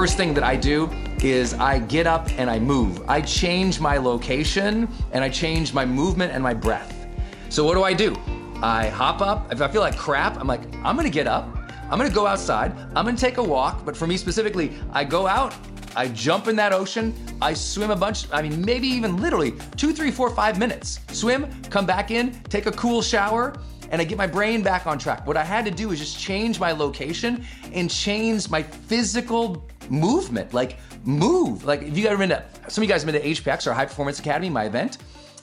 First 0.02 0.16
thing 0.16 0.34
that 0.34 0.42
I 0.42 0.56
do 0.56 0.90
is 1.22 1.54
I 1.54 1.78
get 1.78 2.08
up 2.08 2.28
and 2.36 2.50
I 2.50 2.58
move. 2.58 3.08
I 3.08 3.20
change 3.20 3.78
my 3.78 3.98
location 3.98 4.88
and 5.12 5.22
I 5.22 5.28
change 5.28 5.72
my 5.72 5.86
movement 5.86 6.32
and 6.32 6.42
my 6.42 6.52
breath. 6.52 7.06
So 7.50 7.62
what 7.64 7.74
do 7.74 7.84
I 7.84 7.92
do? 7.92 8.16
I 8.60 8.88
hop 8.88 9.20
up. 9.20 9.52
If 9.52 9.62
I 9.62 9.68
feel 9.68 9.80
like 9.80 9.96
crap, 9.96 10.40
I'm 10.40 10.48
like, 10.48 10.62
I'm 10.82 10.96
gonna 10.96 11.08
get 11.08 11.28
up. 11.28 11.56
I'm 11.88 11.98
gonna 11.98 12.10
go 12.10 12.26
outside. 12.26 12.72
I'm 12.96 13.04
gonna 13.04 13.16
take 13.16 13.36
a 13.36 13.42
walk. 13.44 13.84
But 13.84 13.96
for 13.96 14.08
me 14.08 14.16
specifically, 14.16 14.72
I 14.90 15.04
go 15.04 15.28
out, 15.28 15.54
I 15.94 16.08
jump 16.08 16.48
in 16.48 16.56
that 16.56 16.72
ocean, 16.72 17.14
I 17.40 17.54
swim 17.54 17.92
a 17.92 17.96
bunch, 17.96 18.26
I 18.32 18.42
mean, 18.42 18.60
maybe 18.64 18.88
even 18.88 19.18
literally 19.18 19.52
two, 19.76 19.92
three, 19.92 20.10
four, 20.10 20.30
five 20.30 20.58
minutes. 20.58 20.98
Swim, 21.12 21.46
come 21.70 21.86
back 21.86 22.10
in, 22.10 22.32
take 22.48 22.66
a 22.66 22.72
cool 22.72 23.02
shower, 23.02 23.54
and 23.92 24.00
I 24.00 24.04
get 24.04 24.18
my 24.18 24.26
brain 24.26 24.62
back 24.62 24.86
on 24.86 24.98
track. 24.98 25.26
What 25.26 25.36
I 25.36 25.44
had 25.44 25.64
to 25.66 25.70
do 25.70 25.92
is 25.92 26.00
just 26.00 26.18
change 26.18 26.58
my 26.58 26.72
location 26.72 27.44
and 27.72 27.88
change 27.90 28.48
my 28.50 28.62
physical 28.62 29.68
movement. 29.90 30.54
Like 30.54 30.78
move. 31.04 31.64
Like 31.64 31.82
if 31.82 31.96
you 31.96 32.04
guys 32.04 32.10
have 32.10 32.18
been 32.18 32.28
to 32.30 32.44
some 32.68 32.82
of 32.82 32.88
you 32.88 32.92
guys 32.92 33.02
have 33.02 33.12
been 33.12 33.22
to 33.22 33.28
HPX 33.28 33.66
or 33.66 33.72
High 33.72 33.86
Performance 33.86 34.18
Academy, 34.18 34.50
my 34.50 34.64
event, 34.64 34.98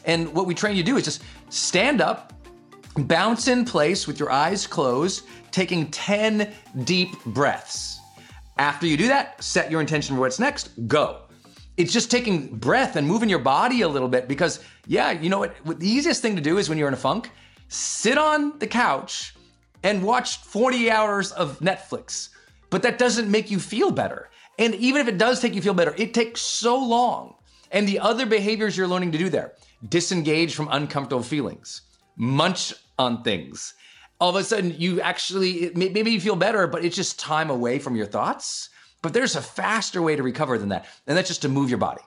and 0.05 0.33
what 0.33 0.45
we 0.45 0.53
train 0.53 0.75
you 0.75 0.83
to 0.83 0.91
do 0.91 0.97
is 0.97 1.03
just 1.03 1.23
stand 1.49 2.01
up, 2.01 2.33
bounce 2.95 3.47
in 3.47 3.65
place 3.65 4.07
with 4.07 4.19
your 4.19 4.31
eyes 4.31 4.65
closed, 4.65 5.25
taking 5.51 5.89
10 5.91 6.53
deep 6.83 7.11
breaths. 7.25 7.99
After 8.57 8.85
you 8.87 8.97
do 8.97 9.07
that, 9.07 9.41
set 9.43 9.71
your 9.71 9.81
intention 9.81 10.15
for 10.15 10.21
what's 10.21 10.39
next, 10.39 10.71
go. 10.87 11.21
It's 11.77 11.93
just 11.93 12.11
taking 12.11 12.57
breath 12.57 12.97
and 12.97 13.07
moving 13.07 13.29
your 13.29 13.39
body 13.39 13.81
a 13.81 13.87
little 13.87 14.09
bit 14.09 14.27
because, 14.27 14.59
yeah, 14.85 15.11
you 15.11 15.29
know 15.29 15.39
what? 15.39 15.55
The 15.79 15.87
easiest 15.87 16.21
thing 16.21 16.35
to 16.35 16.41
do 16.41 16.57
is 16.57 16.67
when 16.67 16.77
you're 16.77 16.89
in 16.89 16.93
a 16.93 16.97
funk, 16.97 17.31
sit 17.69 18.17
on 18.17 18.59
the 18.59 18.67
couch 18.67 19.33
and 19.83 20.03
watch 20.03 20.37
40 20.37 20.91
hours 20.91 21.31
of 21.31 21.59
Netflix. 21.59 22.29
But 22.69 22.83
that 22.83 22.97
doesn't 22.97 23.29
make 23.29 23.49
you 23.49 23.59
feel 23.59 23.91
better. 23.91 24.29
And 24.57 24.75
even 24.75 25.01
if 25.01 25.07
it 25.07 25.17
does 25.17 25.39
take 25.39 25.55
you 25.55 25.61
feel 25.61 25.73
better, 25.73 25.95
it 25.97 26.13
takes 26.13 26.41
so 26.41 26.77
long. 26.77 27.35
And 27.71 27.87
the 27.87 27.99
other 27.99 28.25
behaviors 28.25 28.75
you're 28.75 28.87
learning 28.87 29.11
to 29.13 29.17
do 29.17 29.29
there 29.29 29.53
disengage 29.87 30.55
from 30.55 30.67
uncomfortable 30.71 31.23
feelings, 31.23 31.81
munch 32.17 32.73
on 32.97 33.23
things. 33.23 33.73
All 34.19 34.29
of 34.29 34.35
a 34.35 34.43
sudden, 34.43 34.75
you 34.77 34.99
actually, 34.99 35.71
maybe 35.75 36.11
you 36.11 36.19
feel 36.19 36.35
better, 36.35 36.67
but 36.67 36.83
it's 36.83 36.95
just 36.95 37.17
time 37.17 37.49
away 37.49 37.79
from 37.79 37.95
your 37.95 38.05
thoughts. 38.05 38.69
But 39.01 39.13
there's 39.13 39.37
a 39.37 39.41
faster 39.41 40.01
way 40.01 40.17
to 40.17 40.23
recover 40.23 40.57
than 40.57 40.69
that, 40.69 40.87
and 41.07 41.17
that's 41.17 41.29
just 41.29 41.41
to 41.43 41.49
move 41.49 41.69
your 41.69 41.77
body. 41.77 42.01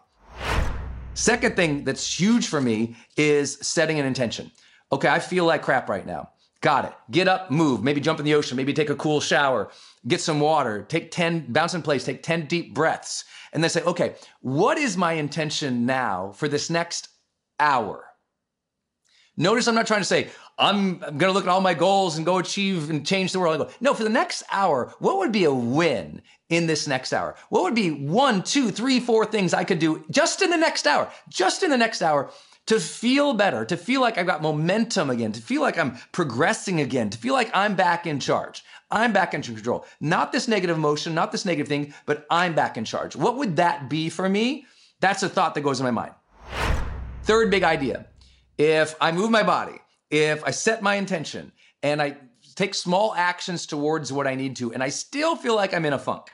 Second 1.14 1.56
thing 1.56 1.84
that's 1.84 2.20
huge 2.20 2.48
for 2.48 2.60
me 2.60 2.96
is 3.16 3.58
setting 3.62 3.98
an 3.98 4.04
intention. 4.04 4.50
Okay, 4.92 5.08
I 5.08 5.18
feel 5.18 5.46
like 5.46 5.62
crap 5.62 5.88
right 5.88 6.04
now. 6.04 6.30
Got 6.62 6.84
it. 6.84 6.92
Get 7.10 7.26
up, 7.26 7.50
move, 7.50 7.82
maybe 7.82 8.00
jump 8.00 8.20
in 8.20 8.24
the 8.24 8.34
ocean, 8.34 8.56
maybe 8.56 8.72
take 8.72 8.88
a 8.88 8.94
cool 8.94 9.20
shower, 9.20 9.68
get 10.06 10.20
some 10.20 10.38
water, 10.38 10.86
take 10.88 11.10
10, 11.10 11.52
bounce 11.52 11.74
in 11.74 11.82
place, 11.82 12.04
take 12.04 12.22
10 12.22 12.46
deep 12.46 12.72
breaths. 12.72 13.24
And 13.52 13.62
then 13.62 13.68
say, 13.68 13.82
okay, 13.82 14.14
what 14.40 14.78
is 14.78 14.96
my 14.96 15.14
intention 15.14 15.84
now 15.84 16.32
for 16.36 16.46
this 16.46 16.70
next 16.70 17.08
hour? 17.58 18.04
Notice 19.36 19.66
I'm 19.66 19.74
not 19.74 19.88
trying 19.88 20.02
to 20.02 20.06
say, 20.06 20.28
I'm, 20.56 21.02
I'm 21.02 21.18
going 21.18 21.30
to 21.30 21.32
look 21.32 21.44
at 21.44 21.50
all 21.50 21.60
my 21.60 21.74
goals 21.74 22.16
and 22.16 22.24
go 22.24 22.38
achieve 22.38 22.90
and 22.90 23.04
change 23.04 23.32
the 23.32 23.40
world. 23.40 23.60
I 23.60 23.64
go, 23.64 23.70
no, 23.80 23.92
for 23.92 24.04
the 24.04 24.08
next 24.08 24.44
hour, 24.52 24.94
what 25.00 25.18
would 25.18 25.32
be 25.32 25.44
a 25.44 25.52
win 25.52 26.22
in 26.48 26.66
this 26.66 26.86
next 26.86 27.12
hour? 27.12 27.34
What 27.48 27.64
would 27.64 27.74
be 27.74 27.90
one, 27.90 28.42
two, 28.42 28.70
three, 28.70 29.00
four 29.00 29.26
things 29.26 29.52
I 29.52 29.64
could 29.64 29.80
do 29.80 30.04
just 30.10 30.42
in 30.42 30.50
the 30.50 30.56
next 30.56 30.86
hour, 30.86 31.10
just 31.28 31.64
in 31.64 31.70
the 31.70 31.76
next 31.76 32.02
hour 32.02 32.30
to 32.66 32.78
feel 32.78 33.34
better, 33.34 33.64
to 33.64 33.76
feel 33.76 34.00
like 34.00 34.18
I've 34.18 34.26
got 34.26 34.42
momentum 34.42 35.10
again, 35.10 35.32
to 35.32 35.40
feel 35.40 35.62
like 35.62 35.78
I'm 35.78 35.96
progressing 36.12 36.80
again, 36.80 37.10
to 37.10 37.18
feel 37.18 37.34
like 37.34 37.50
I'm 37.54 37.74
back 37.74 38.06
in 38.06 38.20
charge. 38.20 38.62
I'm 38.90 39.12
back 39.12 39.34
in 39.34 39.42
control. 39.42 39.86
Not 40.00 40.32
this 40.32 40.46
negative 40.46 40.76
emotion, 40.76 41.14
not 41.14 41.32
this 41.32 41.44
negative 41.44 41.68
thing, 41.68 41.94
but 42.04 42.26
I'm 42.30 42.54
back 42.54 42.76
in 42.76 42.84
charge. 42.84 43.16
What 43.16 43.38
would 43.38 43.56
that 43.56 43.88
be 43.88 44.10
for 44.10 44.28
me? 44.28 44.66
That's 45.00 45.22
a 45.22 45.28
thought 45.28 45.54
that 45.54 45.62
goes 45.62 45.80
in 45.80 45.84
my 45.84 45.90
mind. 45.90 46.12
Third 47.24 47.50
big 47.50 47.64
idea 47.64 48.06
if 48.58 48.94
I 49.00 49.12
move 49.12 49.30
my 49.30 49.42
body, 49.42 49.78
if 50.10 50.44
I 50.44 50.50
set 50.50 50.82
my 50.82 50.96
intention 50.96 51.52
and 51.82 52.02
I 52.02 52.16
take 52.54 52.74
small 52.74 53.14
actions 53.14 53.66
towards 53.66 54.12
what 54.12 54.26
I 54.26 54.34
need 54.34 54.56
to, 54.56 54.72
and 54.74 54.82
I 54.82 54.90
still 54.90 55.36
feel 55.36 55.56
like 55.56 55.72
I'm 55.72 55.86
in 55.86 55.94
a 55.94 55.98
funk, 55.98 56.26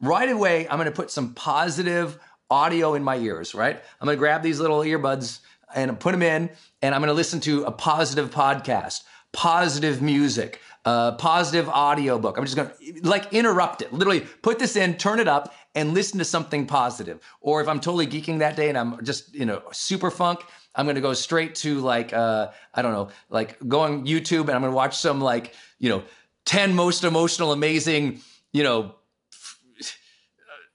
right 0.00 0.30
away, 0.30 0.66
I'm 0.68 0.78
gonna 0.78 0.90
put 0.90 1.10
some 1.10 1.34
positive 1.34 2.18
audio 2.50 2.94
in 2.94 3.04
my 3.04 3.18
ears, 3.18 3.54
right? 3.54 3.76
I'm 4.00 4.06
gonna 4.06 4.16
grab 4.16 4.42
these 4.42 4.60
little 4.60 4.80
earbuds 4.80 5.40
and 5.74 5.98
put 5.98 6.12
them 6.12 6.22
in, 6.22 6.50
and 6.82 6.94
I'm 6.94 7.00
gonna 7.00 7.12
listen 7.12 7.40
to 7.40 7.64
a 7.64 7.72
positive 7.72 8.30
podcast, 8.30 9.02
positive 9.32 10.00
music, 10.02 10.60
uh, 10.84 11.12
positive 11.12 11.68
audio 11.68 12.18
book. 12.18 12.38
I'm 12.38 12.44
just 12.44 12.56
gonna 12.56 12.72
like 13.02 13.32
interrupt 13.32 13.82
it, 13.82 13.92
literally 13.92 14.20
put 14.20 14.58
this 14.58 14.76
in, 14.76 14.96
turn 14.96 15.20
it 15.20 15.28
up, 15.28 15.54
and 15.74 15.94
listen 15.94 16.18
to 16.18 16.24
something 16.24 16.66
positive. 16.66 17.20
Or 17.40 17.60
if 17.60 17.68
I'm 17.68 17.80
totally 17.80 18.06
geeking 18.06 18.38
that 18.38 18.56
day 18.56 18.68
and 18.68 18.78
I'm 18.78 19.04
just, 19.04 19.34
you 19.34 19.44
know, 19.44 19.62
super 19.72 20.10
funk, 20.10 20.40
I'm 20.74 20.86
gonna 20.86 21.00
go 21.00 21.12
straight 21.12 21.54
to 21.56 21.80
like, 21.80 22.12
uh, 22.12 22.48
I 22.74 22.82
don't 22.82 22.92
know, 22.92 23.08
like 23.28 23.58
going 23.68 24.06
YouTube 24.06 24.42
and 24.42 24.52
I'm 24.52 24.62
gonna 24.62 24.72
watch 24.72 24.96
some 24.96 25.20
like, 25.20 25.54
you 25.78 25.88
know, 25.88 26.04
10 26.46 26.74
most 26.74 27.04
emotional, 27.04 27.52
amazing, 27.52 28.20
you 28.52 28.62
know, 28.62 28.94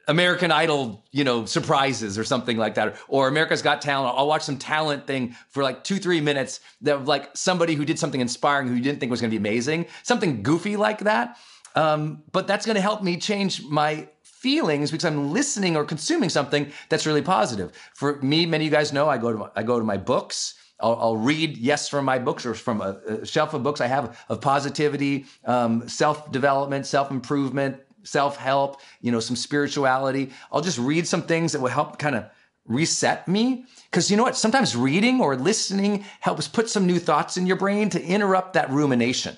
American 0.08 0.52
Idol, 0.52 1.04
you 1.12 1.24
know, 1.24 1.46
surprises 1.46 2.18
or 2.18 2.24
something 2.24 2.58
like 2.58 2.76
that, 2.76 2.98
or 3.08 3.28
America's 3.28 3.62
Got 3.62 3.82
Talent. 3.82 4.16
I'll 4.18 4.28
watch 4.28 4.44
some 4.44 4.58
talent 4.58 5.08
thing 5.08 5.36
for 5.50 5.64
like 5.64 5.84
two, 5.84 5.98
three 5.98 6.22
minutes 6.22 6.60
that 6.82 7.06
like 7.06 7.36
somebody 7.36 7.76
who 7.76 7.86
did 7.86 7.98
something 7.98 8.20
inspiring 8.20 8.68
who 8.68 8.76
you 8.76 8.82
didn't 8.82 9.00
think 9.00 9.10
was 9.10 9.22
going 9.22 9.32
to 9.32 9.40
be 9.40 9.50
amazing, 9.50 9.86
something 10.04 10.44
goofy 10.44 10.76
like 10.76 11.00
that. 11.00 11.38
Um, 11.76 12.24
but 12.32 12.48
that's 12.48 12.66
going 12.66 12.76
to 12.76 12.82
help 12.82 13.02
me 13.02 13.18
change 13.18 13.64
my 13.64 14.08
feelings 14.22 14.92
because 14.92 15.06
I'm 15.06 15.32
listening 15.32 15.78
or 15.78 15.86
consuming 15.86 16.30
something 16.30 16.72
that's 16.90 17.06
really 17.06 17.22
positive. 17.22 17.72
For 17.96 18.22
me, 18.22 18.46
many 18.46 18.66
of 18.66 18.72
you 18.72 18.78
guys 18.78 18.92
know 18.92 19.08
I 19.10 19.18
go 19.18 19.32
to 19.32 19.38
my, 19.38 19.50
I 19.56 19.64
go 19.64 19.80
to 19.80 19.86
my 19.86 19.98
books. 19.98 20.56
I'll, 20.80 20.96
I'll, 20.96 21.16
read 21.16 21.58
yes 21.58 21.88
from 21.88 22.04
my 22.04 22.20
books 22.20 22.46
or 22.46 22.54
from 22.54 22.82
a, 22.82 23.00
a 23.08 23.26
shelf 23.26 23.54
of 23.54 23.64
books 23.64 23.80
I 23.80 23.88
have 23.88 24.20
of 24.28 24.42
positivity, 24.42 25.26
um, 25.46 25.88
self 25.88 26.30
development, 26.32 26.86
self 26.86 27.10
improvement, 27.10 27.78
self 28.04 28.38
help, 28.38 28.80
you 29.02 29.12
know, 29.12 29.20
some 29.20 29.36
spirituality. 29.36 30.32
I'll 30.52 30.62
just 30.62 30.78
read 30.78 31.08
some 31.08 31.22
things 31.22 31.52
that 31.52 31.62
will 31.62 31.70
help 31.70 32.00
kind 32.00 32.16
of 32.16 32.26
reset 32.66 33.28
me. 33.28 33.66
Because 33.90 34.10
you 34.10 34.18
know 34.18 34.24
what? 34.24 34.38
Sometimes 34.38 34.76
reading 34.76 35.22
or 35.22 35.36
listening 35.36 36.06
helps 36.20 36.48
put 36.48 36.70
some 36.70 36.86
new 36.86 37.00
thoughts 37.00 37.38
in 37.38 37.46
your 37.46 37.58
brain 37.58 37.90
to 37.90 38.04
interrupt 38.04 38.54
that 38.54 38.70
rumination. 38.70 39.38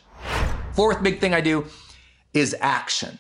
Fourth 0.74 1.02
big 1.02 1.20
thing 1.20 1.34
I 1.34 1.42
do 1.42 1.66
is 2.34 2.56
action. 2.60 3.18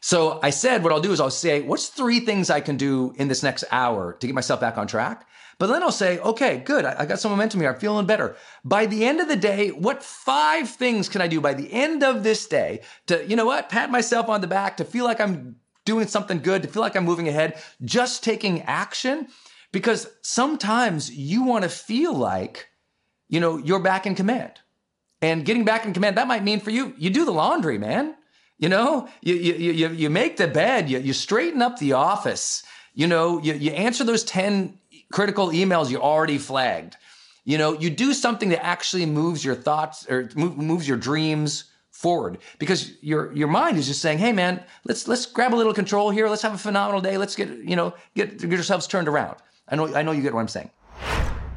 So 0.00 0.40
I 0.42 0.50
said, 0.50 0.82
what 0.82 0.92
I'll 0.92 1.00
do 1.00 1.12
is 1.12 1.20
I'll 1.20 1.30
say, 1.30 1.60
what's 1.60 1.88
three 1.88 2.20
things 2.20 2.48
I 2.48 2.60
can 2.60 2.76
do 2.76 3.12
in 3.16 3.28
this 3.28 3.42
next 3.42 3.64
hour 3.70 4.14
to 4.14 4.26
get 4.26 4.34
myself 4.34 4.60
back 4.60 4.78
on 4.78 4.86
track? 4.86 5.26
But 5.58 5.66
then 5.66 5.82
I'll 5.82 5.92
say, 5.92 6.18
okay, 6.20 6.56
good. 6.56 6.86
I, 6.86 7.04
got 7.04 7.20
some 7.20 7.32
momentum 7.32 7.60
here. 7.60 7.70
I'm 7.70 7.78
feeling 7.78 8.06
better. 8.06 8.34
By 8.64 8.86
the 8.86 9.04
end 9.04 9.20
of 9.20 9.28
the 9.28 9.36
day, 9.36 9.68
what 9.68 10.02
five 10.02 10.70
things 10.70 11.10
can 11.10 11.20
I 11.20 11.28
do 11.28 11.38
by 11.42 11.52
the 11.52 11.70
end 11.70 12.02
of 12.02 12.22
this 12.22 12.46
day 12.46 12.80
to, 13.08 13.28
you 13.28 13.36
know 13.36 13.44
what, 13.44 13.68
pat 13.68 13.90
myself 13.90 14.30
on 14.30 14.40
the 14.40 14.46
back, 14.46 14.78
to 14.78 14.86
feel 14.86 15.04
like 15.04 15.20
I'm 15.20 15.56
doing 15.84 16.06
something 16.06 16.40
good, 16.40 16.62
to 16.62 16.68
feel 16.68 16.80
like 16.80 16.96
I'm 16.96 17.04
moving 17.04 17.28
ahead, 17.28 17.62
just 17.84 18.24
taking 18.24 18.62
action? 18.62 19.28
Because 19.70 20.08
sometimes 20.22 21.14
you 21.14 21.44
want 21.44 21.64
to 21.64 21.68
feel 21.68 22.14
like, 22.14 22.68
you 23.28 23.38
know, 23.38 23.58
you're 23.58 23.80
back 23.80 24.06
in 24.06 24.14
command. 24.14 24.52
And 25.20 25.44
getting 25.44 25.66
back 25.66 25.84
in 25.84 25.92
command, 25.92 26.16
that 26.16 26.26
might 26.26 26.42
mean 26.42 26.60
for 26.60 26.70
you, 26.70 26.94
you 26.96 27.10
do 27.10 27.26
the 27.26 27.32
laundry, 27.32 27.76
man. 27.76 28.14
You 28.60 28.68
know, 28.68 29.08
you, 29.22 29.34
you, 29.34 29.72
you, 29.72 29.88
you 29.88 30.10
make 30.10 30.36
the 30.36 30.46
bed, 30.46 30.90
you, 30.90 30.98
you 30.98 31.14
straighten 31.14 31.62
up 31.62 31.78
the 31.78 31.94
office, 31.94 32.62
you 32.92 33.06
know, 33.06 33.40
you, 33.40 33.54
you 33.54 33.70
answer 33.70 34.04
those 34.04 34.22
10 34.24 34.78
critical 35.10 35.48
emails 35.48 35.90
you 35.90 35.98
already 35.98 36.36
flagged. 36.36 36.96
You 37.44 37.56
know, 37.56 37.72
you 37.72 37.88
do 37.88 38.12
something 38.12 38.50
that 38.50 38.62
actually 38.62 39.06
moves 39.06 39.42
your 39.42 39.54
thoughts 39.54 40.06
or 40.10 40.28
moves 40.36 40.86
your 40.86 40.98
dreams 40.98 41.64
forward 41.90 42.36
because 42.58 42.92
your 43.02 43.32
your 43.32 43.48
mind 43.48 43.78
is 43.78 43.86
just 43.86 44.02
saying, 44.02 44.18
"Hey, 44.18 44.32
man, 44.32 44.62
let's 44.84 45.08
let's 45.08 45.24
grab 45.24 45.54
a 45.54 45.56
little 45.56 45.74
control 45.74 46.10
here. 46.10 46.28
Let's 46.28 46.42
have 46.42 46.54
a 46.54 46.58
phenomenal 46.58 47.00
day. 47.00 47.16
Let's 47.16 47.34
get 47.34 47.48
you 47.48 47.76
know 47.76 47.94
get 48.14 48.38
get 48.38 48.50
yourselves 48.50 48.86
turned 48.86 49.08
around." 49.08 49.36
I 49.68 49.76
know 49.76 49.94
I 49.94 50.02
know 50.02 50.12
you 50.12 50.22
get 50.22 50.34
what 50.34 50.40
I'm 50.40 50.48
saying. 50.48 50.70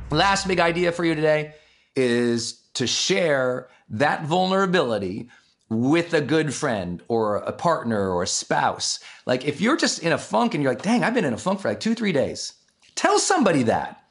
Last 0.10 0.48
big 0.48 0.60
idea 0.60 0.94
for 0.94 1.04
you 1.04 1.16
today 1.16 1.54
is 1.96 2.62
to 2.76 2.88
share 2.88 3.68
that 3.90 4.26
vulnerability 4.26 5.30
with 5.74 6.14
a 6.14 6.22
good 6.22 6.54
friend 6.54 7.02
or 7.08 7.38
a 7.38 7.52
partner 7.52 8.10
or 8.10 8.24
a 8.24 8.28
spouse. 8.28 9.00
Like 9.26 9.46
if 9.46 9.62
you're 9.62 9.78
just 9.78 10.00
in 10.00 10.12
a 10.12 10.18
funk 10.18 10.54
and 10.54 10.64
you're 10.64 10.72
like, 10.72 10.84
"Dang, 10.84 11.04
I've 11.04 11.14
been 11.14 11.26
in 11.26 11.34
a 11.34 11.38
funk 11.38 11.60
for 11.60 11.70
like 11.70 11.80
2-3 11.80 12.14
days." 12.14 12.54
Tell 12.96 13.20
somebody 13.20 13.64
that. 13.64 14.04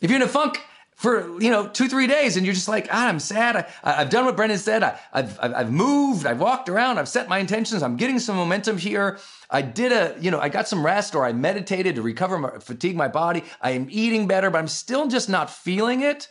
If 0.00 0.10
you're 0.10 0.20
in 0.20 0.26
a 0.26 0.28
funk 0.28 0.60
for 0.98 1.40
you 1.40 1.48
know 1.48 1.68
two 1.68 1.88
three 1.88 2.08
days 2.08 2.36
and 2.36 2.44
you're 2.44 2.54
just 2.56 2.68
like 2.68 2.88
ah, 2.90 3.06
I'm 3.06 3.20
sad. 3.20 3.70
I, 3.84 3.92
have 3.92 4.10
done 4.10 4.24
what 4.24 4.36
Brendon 4.36 4.58
said. 4.58 4.82
I, 4.82 4.98
have 5.12 5.38
I've 5.40 5.72
moved. 5.72 6.26
I've 6.26 6.40
walked 6.40 6.68
around. 6.68 6.98
I've 6.98 7.08
set 7.08 7.28
my 7.28 7.38
intentions. 7.38 7.84
I'm 7.84 7.96
getting 7.96 8.18
some 8.18 8.34
momentum 8.34 8.78
here. 8.78 9.18
I 9.48 9.62
did 9.62 9.92
a 9.92 10.16
you 10.20 10.32
know 10.32 10.40
I 10.40 10.48
got 10.48 10.66
some 10.66 10.84
rest 10.84 11.14
or 11.14 11.24
I 11.24 11.32
meditated 11.32 11.94
to 11.94 12.02
recover 12.02 12.36
my 12.36 12.58
fatigue 12.58 12.96
my 12.96 13.06
body. 13.06 13.44
I 13.60 13.70
am 13.70 13.86
eating 13.90 14.26
better, 14.26 14.50
but 14.50 14.58
I'm 14.58 14.68
still 14.68 15.06
just 15.06 15.28
not 15.28 15.50
feeling 15.50 16.00
it. 16.00 16.26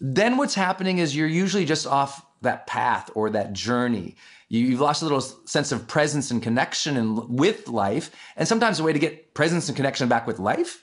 Then 0.00 0.36
what's 0.36 0.54
happening 0.54 0.98
is 0.98 1.16
you're 1.16 1.26
usually 1.26 1.64
just 1.64 1.84
off 1.84 2.24
that 2.44 2.66
path 2.66 3.10
or 3.14 3.30
that 3.30 3.52
journey. 3.52 4.16
You've 4.48 4.80
lost 4.80 5.02
a 5.02 5.04
little 5.04 5.20
sense 5.20 5.72
of 5.72 5.88
presence 5.88 6.30
and 6.30 6.42
connection 6.42 6.96
and 6.96 7.28
with 7.28 7.68
life. 7.68 8.10
And 8.36 8.46
sometimes 8.46 8.78
the 8.78 8.84
way 8.84 8.92
to 8.92 8.98
get 8.98 9.34
presence 9.34 9.68
and 9.68 9.76
connection 9.76 10.08
back 10.08 10.26
with 10.26 10.38
life 10.38 10.82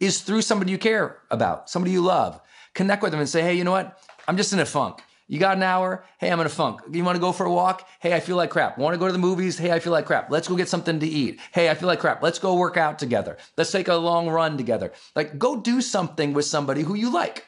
is 0.00 0.20
through 0.20 0.42
somebody 0.42 0.70
you 0.70 0.78
care 0.78 1.18
about, 1.30 1.70
somebody 1.70 1.92
you 1.92 2.02
love. 2.02 2.40
Connect 2.74 3.02
with 3.02 3.10
them 3.10 3.20
and 3.20 3.28
say, 3.28 3.42
hey, 3.42 3.54
you 3.54 3.64
know 3.64 3.72
what? 3.72 3.98
I'm 4.28 4.36
just 4.36 4.52
in 4.52 4.60
a 4.60 4.66
funk. 4.66 5.00
You 5.28 5.38
got 5.38 5.56
an 5.56 5.62
hour? 5.62 6.04
Hey, 6.18 6.30
I'm 6.30 6.40
in 6.40 6.46
a 6.46 6.50
funk. 6.50 6.80
You 6.90 7.04
want 7.04 7.14
to 7.14 7.20
go 7.20 7.30
for 7.30 7.46
a 7.46 7.52
walk? 7.52 7.88
Hey, 8.00 8.14
I 8.14 8.20
feel 8.20 8.34
like 8.34 8.50
crap. 8.50 8.76
Want 8.78 8.94
to 8.94 8.98
go 8.98 9.06
to 9.06 9.12
the 9.12 9.18
movies? 9.18 9.56
Hey, 9.56 9.70
I 9.70 9.78
feel 9.78 9.92
like 9.92 10.06
crap. 10.06 10.28
Let's 10.28 10.48
go 10.48 10.56
get 10.56 10.68
something 10.68 10.98
to 10.98 11.06
eat. 11.06 11.38
Hey, 11.52 11.70
I 11.70 11.74
feel 11.74 11.86
like 11.86 12.00
crap. 12.00 12.20
Let's 12.20 12.40
go 12.40 12.56
work 12.56 12.76
out 12.76 12.98
together. 12.98 13.38
Let's 13.56 13.70
take 13.70 13.86
a 13.86 13.94
long 13.94 14.28
run 14.28 14.56
together. 14.56 14.92
Like, 15.14 15.38
go 15.38 15.60
do 15.60 15.80
something 15.80 16.32
with 16.32 16.46
somebody 16.46 16.82
who 16.82 16.94
you 16.94 17.12
like. 17.12 17.46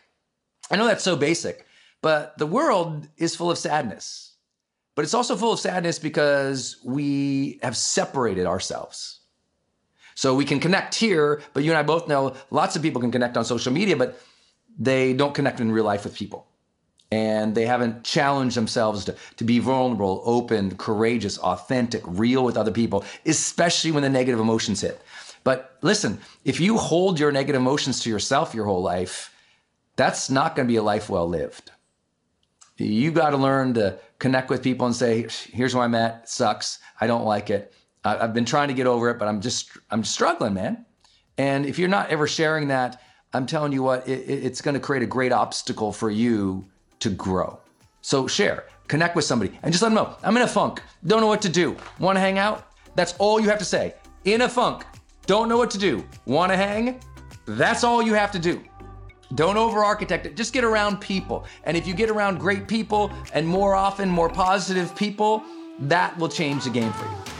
I 0.71 0.77
know 0.77 0.87
that's 0.87 1.03
so 1.03 1.17
basic, 1.17 1.67
but 2.03 2.37
the 2.37 2.47
world 2.47 3.09
is 3.17 3.35
full 3.35 3.51
of 3.51 3.59
sadness. 3.59 4.33
But 4.95 5.05
it's 5.05 5.15
also 5.15 5.37
full 5.37 5.53
of 5.53 5.61
sadness 5.61 5.99
because 5.99 6.77
we 6.85 7.59
have 7.63 7.77
separated 7.77 8.45
ourselves. 8.47 9.21
So 10.15 10.35
we 10.35 10.45
can 10.45 10.61
connect 10.61 10.95
here, 10.95 11.41
but 11.55 11.65
you 11.65 11.71
and 11.71 11.79
I 11.79 11.83
both 11.83 12.09
know 12.09 12.35
lots 12.51 12.77
of 12.77 12.83
people 12.83 13.01
can 13.01 13.11
connect 13.11 13.37
on 13.39 13.45
social 13.47 13.73
media, 13.73 13.97
but 13.97 14.21
they 14.79 15.15
don't 15.15 15.35
connect 15.35 15.61
in 15.61 15.73
real 15.73 15.85
life 15.85 16.05
with 16.05 16.15
people. 16.15 16.47
And 17.11 17.55
they 17.55 17.67
haven't 17.67 18.05
challenged 18.05 18.57
themselves 18.57 19.05
to, 19.07 19.17
to 19.37 19.45
be 19.45 19.59
vulnerable, 19.59 20.23
open, 20.25 20.77
courageous, 20.77 21.39
authentic, 21.39 22.03
real 22.07 22.45
with 22.45 22.57
other 22.57 22.71
people, 22.71 23.05
especially 23.25 23.93
when 23.93 24.03
the 24.03 24.09
negative 24.11 24.41
emotions 24.41 24.81
hit. 24.81 25.01
But 25.45 25.77
listen, 25.83 26.21
if 26.45 26.61
you 26.61 26.79
hold 26.79 27.19
your 27.19 27.33
negative 27.33 27.61
emotions 27.61 28.01
to 28.01 28.11
yourself 28.11 28.55
your 28.55 28.65
whole 28.65 28.83
life, 28.83 29.35
that's 29.97 30.31
not 30.31 30.57
going 30.57 30.67
to 30.67 30.73
be 30.73 30.77
a 30.77 30.83
life 30.83 31.11
well 31.11 31.29
lived. 31.29 31.71
You 32.77 33.13
got 33.13 33.31
to 33.31 33.37
learn 33.37 33.75
to 33.75 33.99
connect 34.19 34.51
with 34.51 34.63
people 34.63 34.87
and 34.87 34.97
say, 34.97 35.27
here's 35.53 35.75
where 35.75 35.85
I'm 35.85 35.95
at, 35.95 36.29
sucks, 36.29 36.79
I 37.01 37.07
don't 37.07 37.25
like 37.25 37.51
it 37.51 37.73
I've 38.05 38.35
been 38.35 38.45
trying 38.45 38.69
to 38.69 38.75
get 38.75 38.87
over 38.87 39.11
it, 39.11 39.19
but 39.19 39.29
I'm 39.29 39.41
just 39.41 39.71
I'm 39.91 40.03
struggling, 40.03 40.55
man. 40.55 40.85
And 41.39 41.65
if 41.65 41.79
you're 41.79 41.89
not 41.89 42.11
ever 42.11 42.27
sharing 42.27 42.69
that, 42.69 43.01
I'm 43.33 43.47
telling 43.47 43.73
you 43.73 43.83
what, 43.83 44.07
it, 44.09 44.29
it's 44.29 44.61
going 44.61 44.75
to 44.75 44.81
create 44.81 45.03
a 45.03 45.07
great 45.07 45.33
obstacle 45.33 45.93
for 45.93 46.11
you 46.11 46.67
to 46.99 47.11
grow. 47.11 47.59
So 48.03 48.27
share, 48.27 48.65
connect 48.89 49.15
with 49.15 49.25
somebody, 49.25 49.59
and 49.63 49.73
just 49.73 49.83
let 49.83 49.91
them 49.91 49.95
know 49.95 50.17
I'm 50.25 50.37
in 50.37 50.43
a 50.43 50.49
funk, 50.49 50.83
don't 51.07 51.21
know 51.21 51.29
what 51.29 51.43
to 51.43 51.49
do. 51.49 51.77
Want 52.01 52.17
to 52.17 52.21
hang 52.21 52.39
out? 52.39 52.73
That's 52.97 53.15
all 53.19 53.41
you 53.41 53.49
have 53.49 53.59
to 53.61 53.65
say. 53.65 53.95
In 54.25 54.43
a 54.43 54.49
funk, 54.49 54.85
don't 55.27 55.49
know 55.49 55.57
what 55.57 55.71
to 55.71 55.79
do. 55.79 56.05
Want 56.27 56.51
to 56.51 56.57
hang? 56.57 57.01
That's 57.47 57.85
all 57.85 58.03
you 58.03 58.15
have 58.15 58.33
to 58.33 58.39
do. 58.39 58.63
Don't 59.35 59.57
over 59.57 59.83
architect 59.83 60.27
it. 60.27 60.37
Just 60.37 60.53
get 60.53 60.65
around 60.65 61.01
people. 61.01 61.45
And 61.65 61.77
if 61.77 61.87
you 61.87 61.95
get 61.95 62.11
around 62.11 62.39
great 62.39 62.69
people 62.69 63.11
and 63.33 63.47
more 63.47 63.75
often, 63.75 64.09
more 64.09 64.29
positive 64.29 64.95
people, 64.95 65.43
that 65.81 66.17
will 66.19 66.29
change 66.29 66.65
the 66.65 66.71
game 66.71 66.93
for 66.93 67.05
you. 67.05 67.33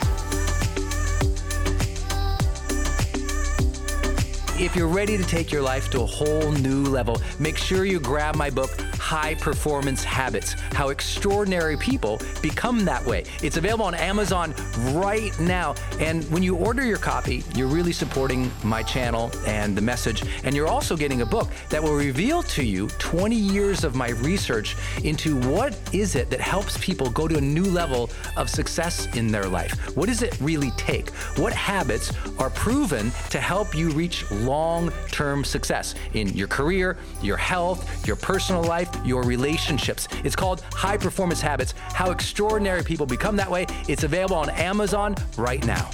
if 4.59 4.77
you're 4.77 4.87
ready 4.87 5.17
to 5.17 5.23
take 5.23 5.51
your 5.51 5.61
life 5.61 5.89
to 5.89 6.01
a 6.01 6.05
whole 6.05 6.51
new 6.53 6.83
level, 6.83 7.21
make 7.37 7.57
sure 7.57 7.83
you 7.83 7.99
grab 7.99 8.35
my 8.35 8.49
book, 8.49 8.71
High 9.13 9.35
Performance 9.35 10.03
Habits 10.03 10.53
How 10.71 10.89
Extraordinary 10.89 11.77
People 11.77 12.19
Become 12.41 12.83
That 12.85 13.05
Way. 13.05 13.25
It's 13.43 13.57
available 13.57 13.85
on 13.85 13.93
Amazon 13.93 14.55
right 14.95 15.39
now. 15.39 15.75
And 15.99 16.23
when 16.31 16.41
you 16.41 16.55
order 16.55 16.83
your 16.83 16.97
copy, 16.97 17.43
you're 17.53 17.67
really 17.67 17.93
supporting 17.93 18.51
my 18.63 18.81
channel 18.81 19.29
and 19.45 19.77
the 19.77 19.83
message. 19.83 20.23
And 20.43 20.55
you're 20.55 20.67
also 20.67 20.97
getting 20.97 21.21
a 21.21 21.27
book 21.27 21.51
that 21.69 21.81
will 21.81 21.93
reveal 21.93 22.41
to 22.41 22.63
you 22.63 22.87
20 22.97 23.35
years 23.35 23.83
of 23.83 23.93
my 23.93 24.09
research 24.09 24.75
into 25.03 25.39
what 25.41 25.79
is 25.93 26.15
it 26.15 26.31
that 26.31 26.41
helps 26.41 26.83
people 26.83 27.11
go 27.11 27.27
to 27.27 27.37
a 27.37 27.41
new 27.41 27.65
level 27.65 28.09
of 28.35 28.49
success 28.49 29.05
in 29.15 29.27
their 29.27 29.45
life. 29.45 29.95
What 29.95 30.07
does 30.09 30.23
it 30.23 30.35
really 30.41 30.71
take? 30.71 31.11
What 31.37 31.53
habits 31.53 32.11
are 32.39 32.49
proven 32.49 33.11
to 33.29 33.39
help 33.39 33.75
you 33.75 33.91
reach 33.91 34.27
long 34.31 34.91
term 35.11 35.43
success 35.43 35.93
in 36.15 36.29
your 36.29 36.47
career, 36.47 36.97
your 37.21 37.37
health, 37.37 38.07
your 38.07 38.15
personal 38.15 38.63
life, 38.63 38.89
your 39.05 39.23
relationships. 39.23 40.07
It's 40.23 40.35
called 40.35 40.61
High 40.73 40.97
Performance 40.97 41.41
Habits 41.41 41.73
How 41.77 42.11
Extraordinary 42.11 42.83
People 42.83 43.05
Become 43.05 43.35
That 43.35 43.49
Way. 43.49 43.65
It's 43.87 44.03
available 44.03 44.35
on 44.35 44.49
Amazon 44.51 45.15
right 45.37 45.65
now. 45.65 45.89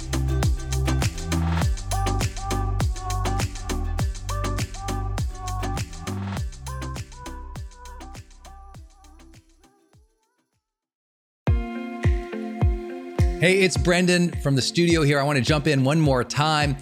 Hey, 13.40 13.60
it's 13.60 13.78
Brendon 13.78 14.32
from 14.42 14.54
the 14.54 14.60
studio 14.60 15.02
here. 15.02 15.18
I 15.18 15.22
want 15.22 15.38
to 15.38 15.42
jump 15.42 15.66
in 15.66 15.82
one 15.82 15.98
more 15.98 16.22
time 16.22 16.76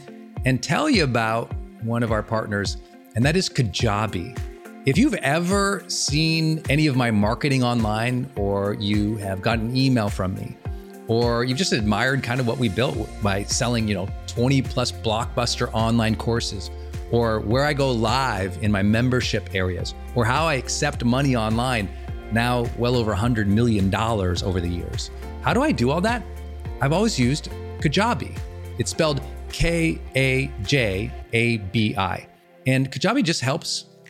and 0.44 0.60
tell 0.60 0.90
you 0.90 1.04
about 1.04 1.52
one 1.84 2.02
of 2.02 2.10
our 2.10 2.22
partners, 2.24 2.78
and 3.14 3.24
that 3.24 3.36
is 3.36 3.48
Kajabi. 3.48 4.47
If 4.88 4.96
you've 4.96 5.12
ever 5.16 5.84
seen 5.88 6.62
any 6.70 6.86
of 6.86 6.96
my 6.96 7.10
marketing 7.10 7.62
online, 7.62 8.26
or 8.36 8.72
you 8.72 9.18
have 9.18 9.42
gotten 9.42 9.68
an 9.68 9.76
email 9.76 10.08
from 10.08 10.32
me, 10.32 10.56
or 11.08 11.44
you've 11.44 11.58
just 11.58 11.74
admired 11.74 12.22
kind 12.22 12.40
of 12.40 12.46
what 12.46 12.56
we 12.56 12.70
built 12.70 12.96
by 13.22 13.42
selling, 13.42 13.86
you 13.86 13.92
know, 13.92 14.08
20 14.28 14.62
plus 14.62 14.90
blockbuster 14.90 15.68
online 15.74 16.16
courses, 16.16 16.70
or 17.10 17.40
where 17.40 17.66
I 17.66 17.74
go 17.74 17.92
live 17.92 18.56
in 18.62 18.72
my 18.72 18.82
membership 18.82 19.54
areas, 19.54 19.92
or 20.14 20.24
how 20.24 20.46
I 20.46 20.54
accept 20.54 21.04
money 21.04 21.36
online, 21.36 21.90
now 22.32 22.64
well 22.78 22.96
over 22.96 23.14
$100 23.14 23.46
million 23.46 23.94
over 23.94 24.58
the 24.58 24.70
years. 24.70 25.10
How 25.42 25.52
do 25.52 25.60
I 25.60 25.70
do 25.70 25.90
all 25.90 26.00
that? 26.00 26.22
I've 26.80 26.94
always 26.94 27.18
used 27.18 27.50
Kajabi. 27.80 28.38
It's 28.78 28.92
spelled 28.92 29.20
K 29.52 30.00
A 30.16 30.50
J 30.62 31.12
A 31.34 31.58
B 31.58 31.94
I. 31.94 32.26
And 32.66 32.90
Kajabi 32.90 33.22
just 33.22 33.42
helps 33.42 33.84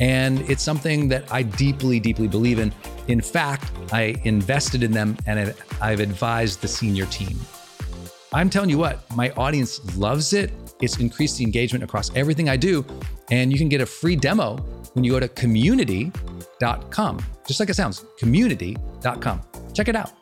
And 0.00 0.40
it's 0.50 0.62
something 0.62 1.08
that 1.08 1.30
I 1.30 1.42
deeply, 1.42 2.00
deeply 2.00 2.26
believe 2.26 2.58
in. 2.58 2.72
In 3.08 3.20
fact, 3.20 3.70
I 3.92 4.16
invested 4.24 4.82
in 4.82 4.92
them 4.92 5.16
and 5.26 5.54
I've 5.80 6.00
advised 6.00 6.62
the 6.62 6.68
senior 6.68 7.06
team. 7.06 7.38
I'm 8.32 8.48
telling 8.48 8.70
you 8.70 8.78
what, 8.78 9.04
my 9.14 9.30
audience 9.32 9.96
loves 9.96 10.32
it. 10.32 10.52
It's 10.80 10.98
increased 10.98 11.38
the 11.38 11.44
engagement 11.44 11.84
across 11.84 12.14
everything 12.16 12.48
I 12.48 12.56
do. 12.56 12.84
And 13.30 13.52
you 13.52 13.58
can 13.58 13.68
get 13.68 13.80
a 13.80 13.86
free 13.86 14.16
demo 14.16 14.56
when 14.94 15.04
you 15.04 15.12
go 15.12 15.20
to 15.20 15.28
community.com. 15.28 17.18
Just 17.46 17.60
like 17.60 17.68
it 17.68 17.74
sounds, 17.74 18.04
community.com. 18.18 19.42
Check 19.74 19.88
it 19.88 19.96
out. 19.96 20.12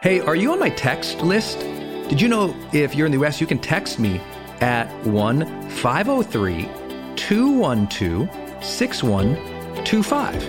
Hey, 0.00 0.20
are 0.20 0.36
you 0.36 0.52
on 0.52 0.58
my 0.58 0.70
text 0.70 1.20
list? 1.20 1.58
Did 2.08 2.20
you 2.20 2.28
know 2.28 2.54
if 2.72 2.94
you're 2.94 3.06
in 3.06 3.12
the 3.12 3.24
US, 3.24 3.40
you 3.40 3.46
can 3.46 3.58
text 3.58 3.98
me 3.98 4.20
at 4.64 4.88
1 5.06 5.68
503 5.68 6.68
212 7.16 8.64
6125. 8.64 10.48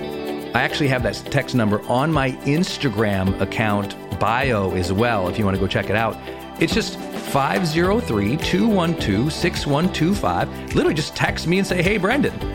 I 0.55 0.61
actually 0.61 0.87
have 0.87 1.03
that 1.03 1.15
text 1.29 1.53
number 1.53 1.81
on 1.89 2.13
my 2.13 2.31
Instagram 2.43 3.41
account 3.41 3.97
bio 4.17 4.71
as 4.71 4.93
well 4.93 5.27
if 5.27 5.37
you 5.37 5.43
want 5.43 5.55
to 5.55 5.59
go 5.59 5.67
check 5.67 5.89
it 5.89 5.97
out. 5.97 6.15
It's 6.61 6.73
just 6.73 6.97
503 6.97 8.37
212 8.37 9.33
6125. 9.33 10.75
Literally 10.75 10.93
just 10.93 11.13
text 11.13 11.45
me 11.45 11.57
and 11.57 11.67
say, 11.67 11.81
hey, 11.83 11.97
Brendon. 11.97 12.54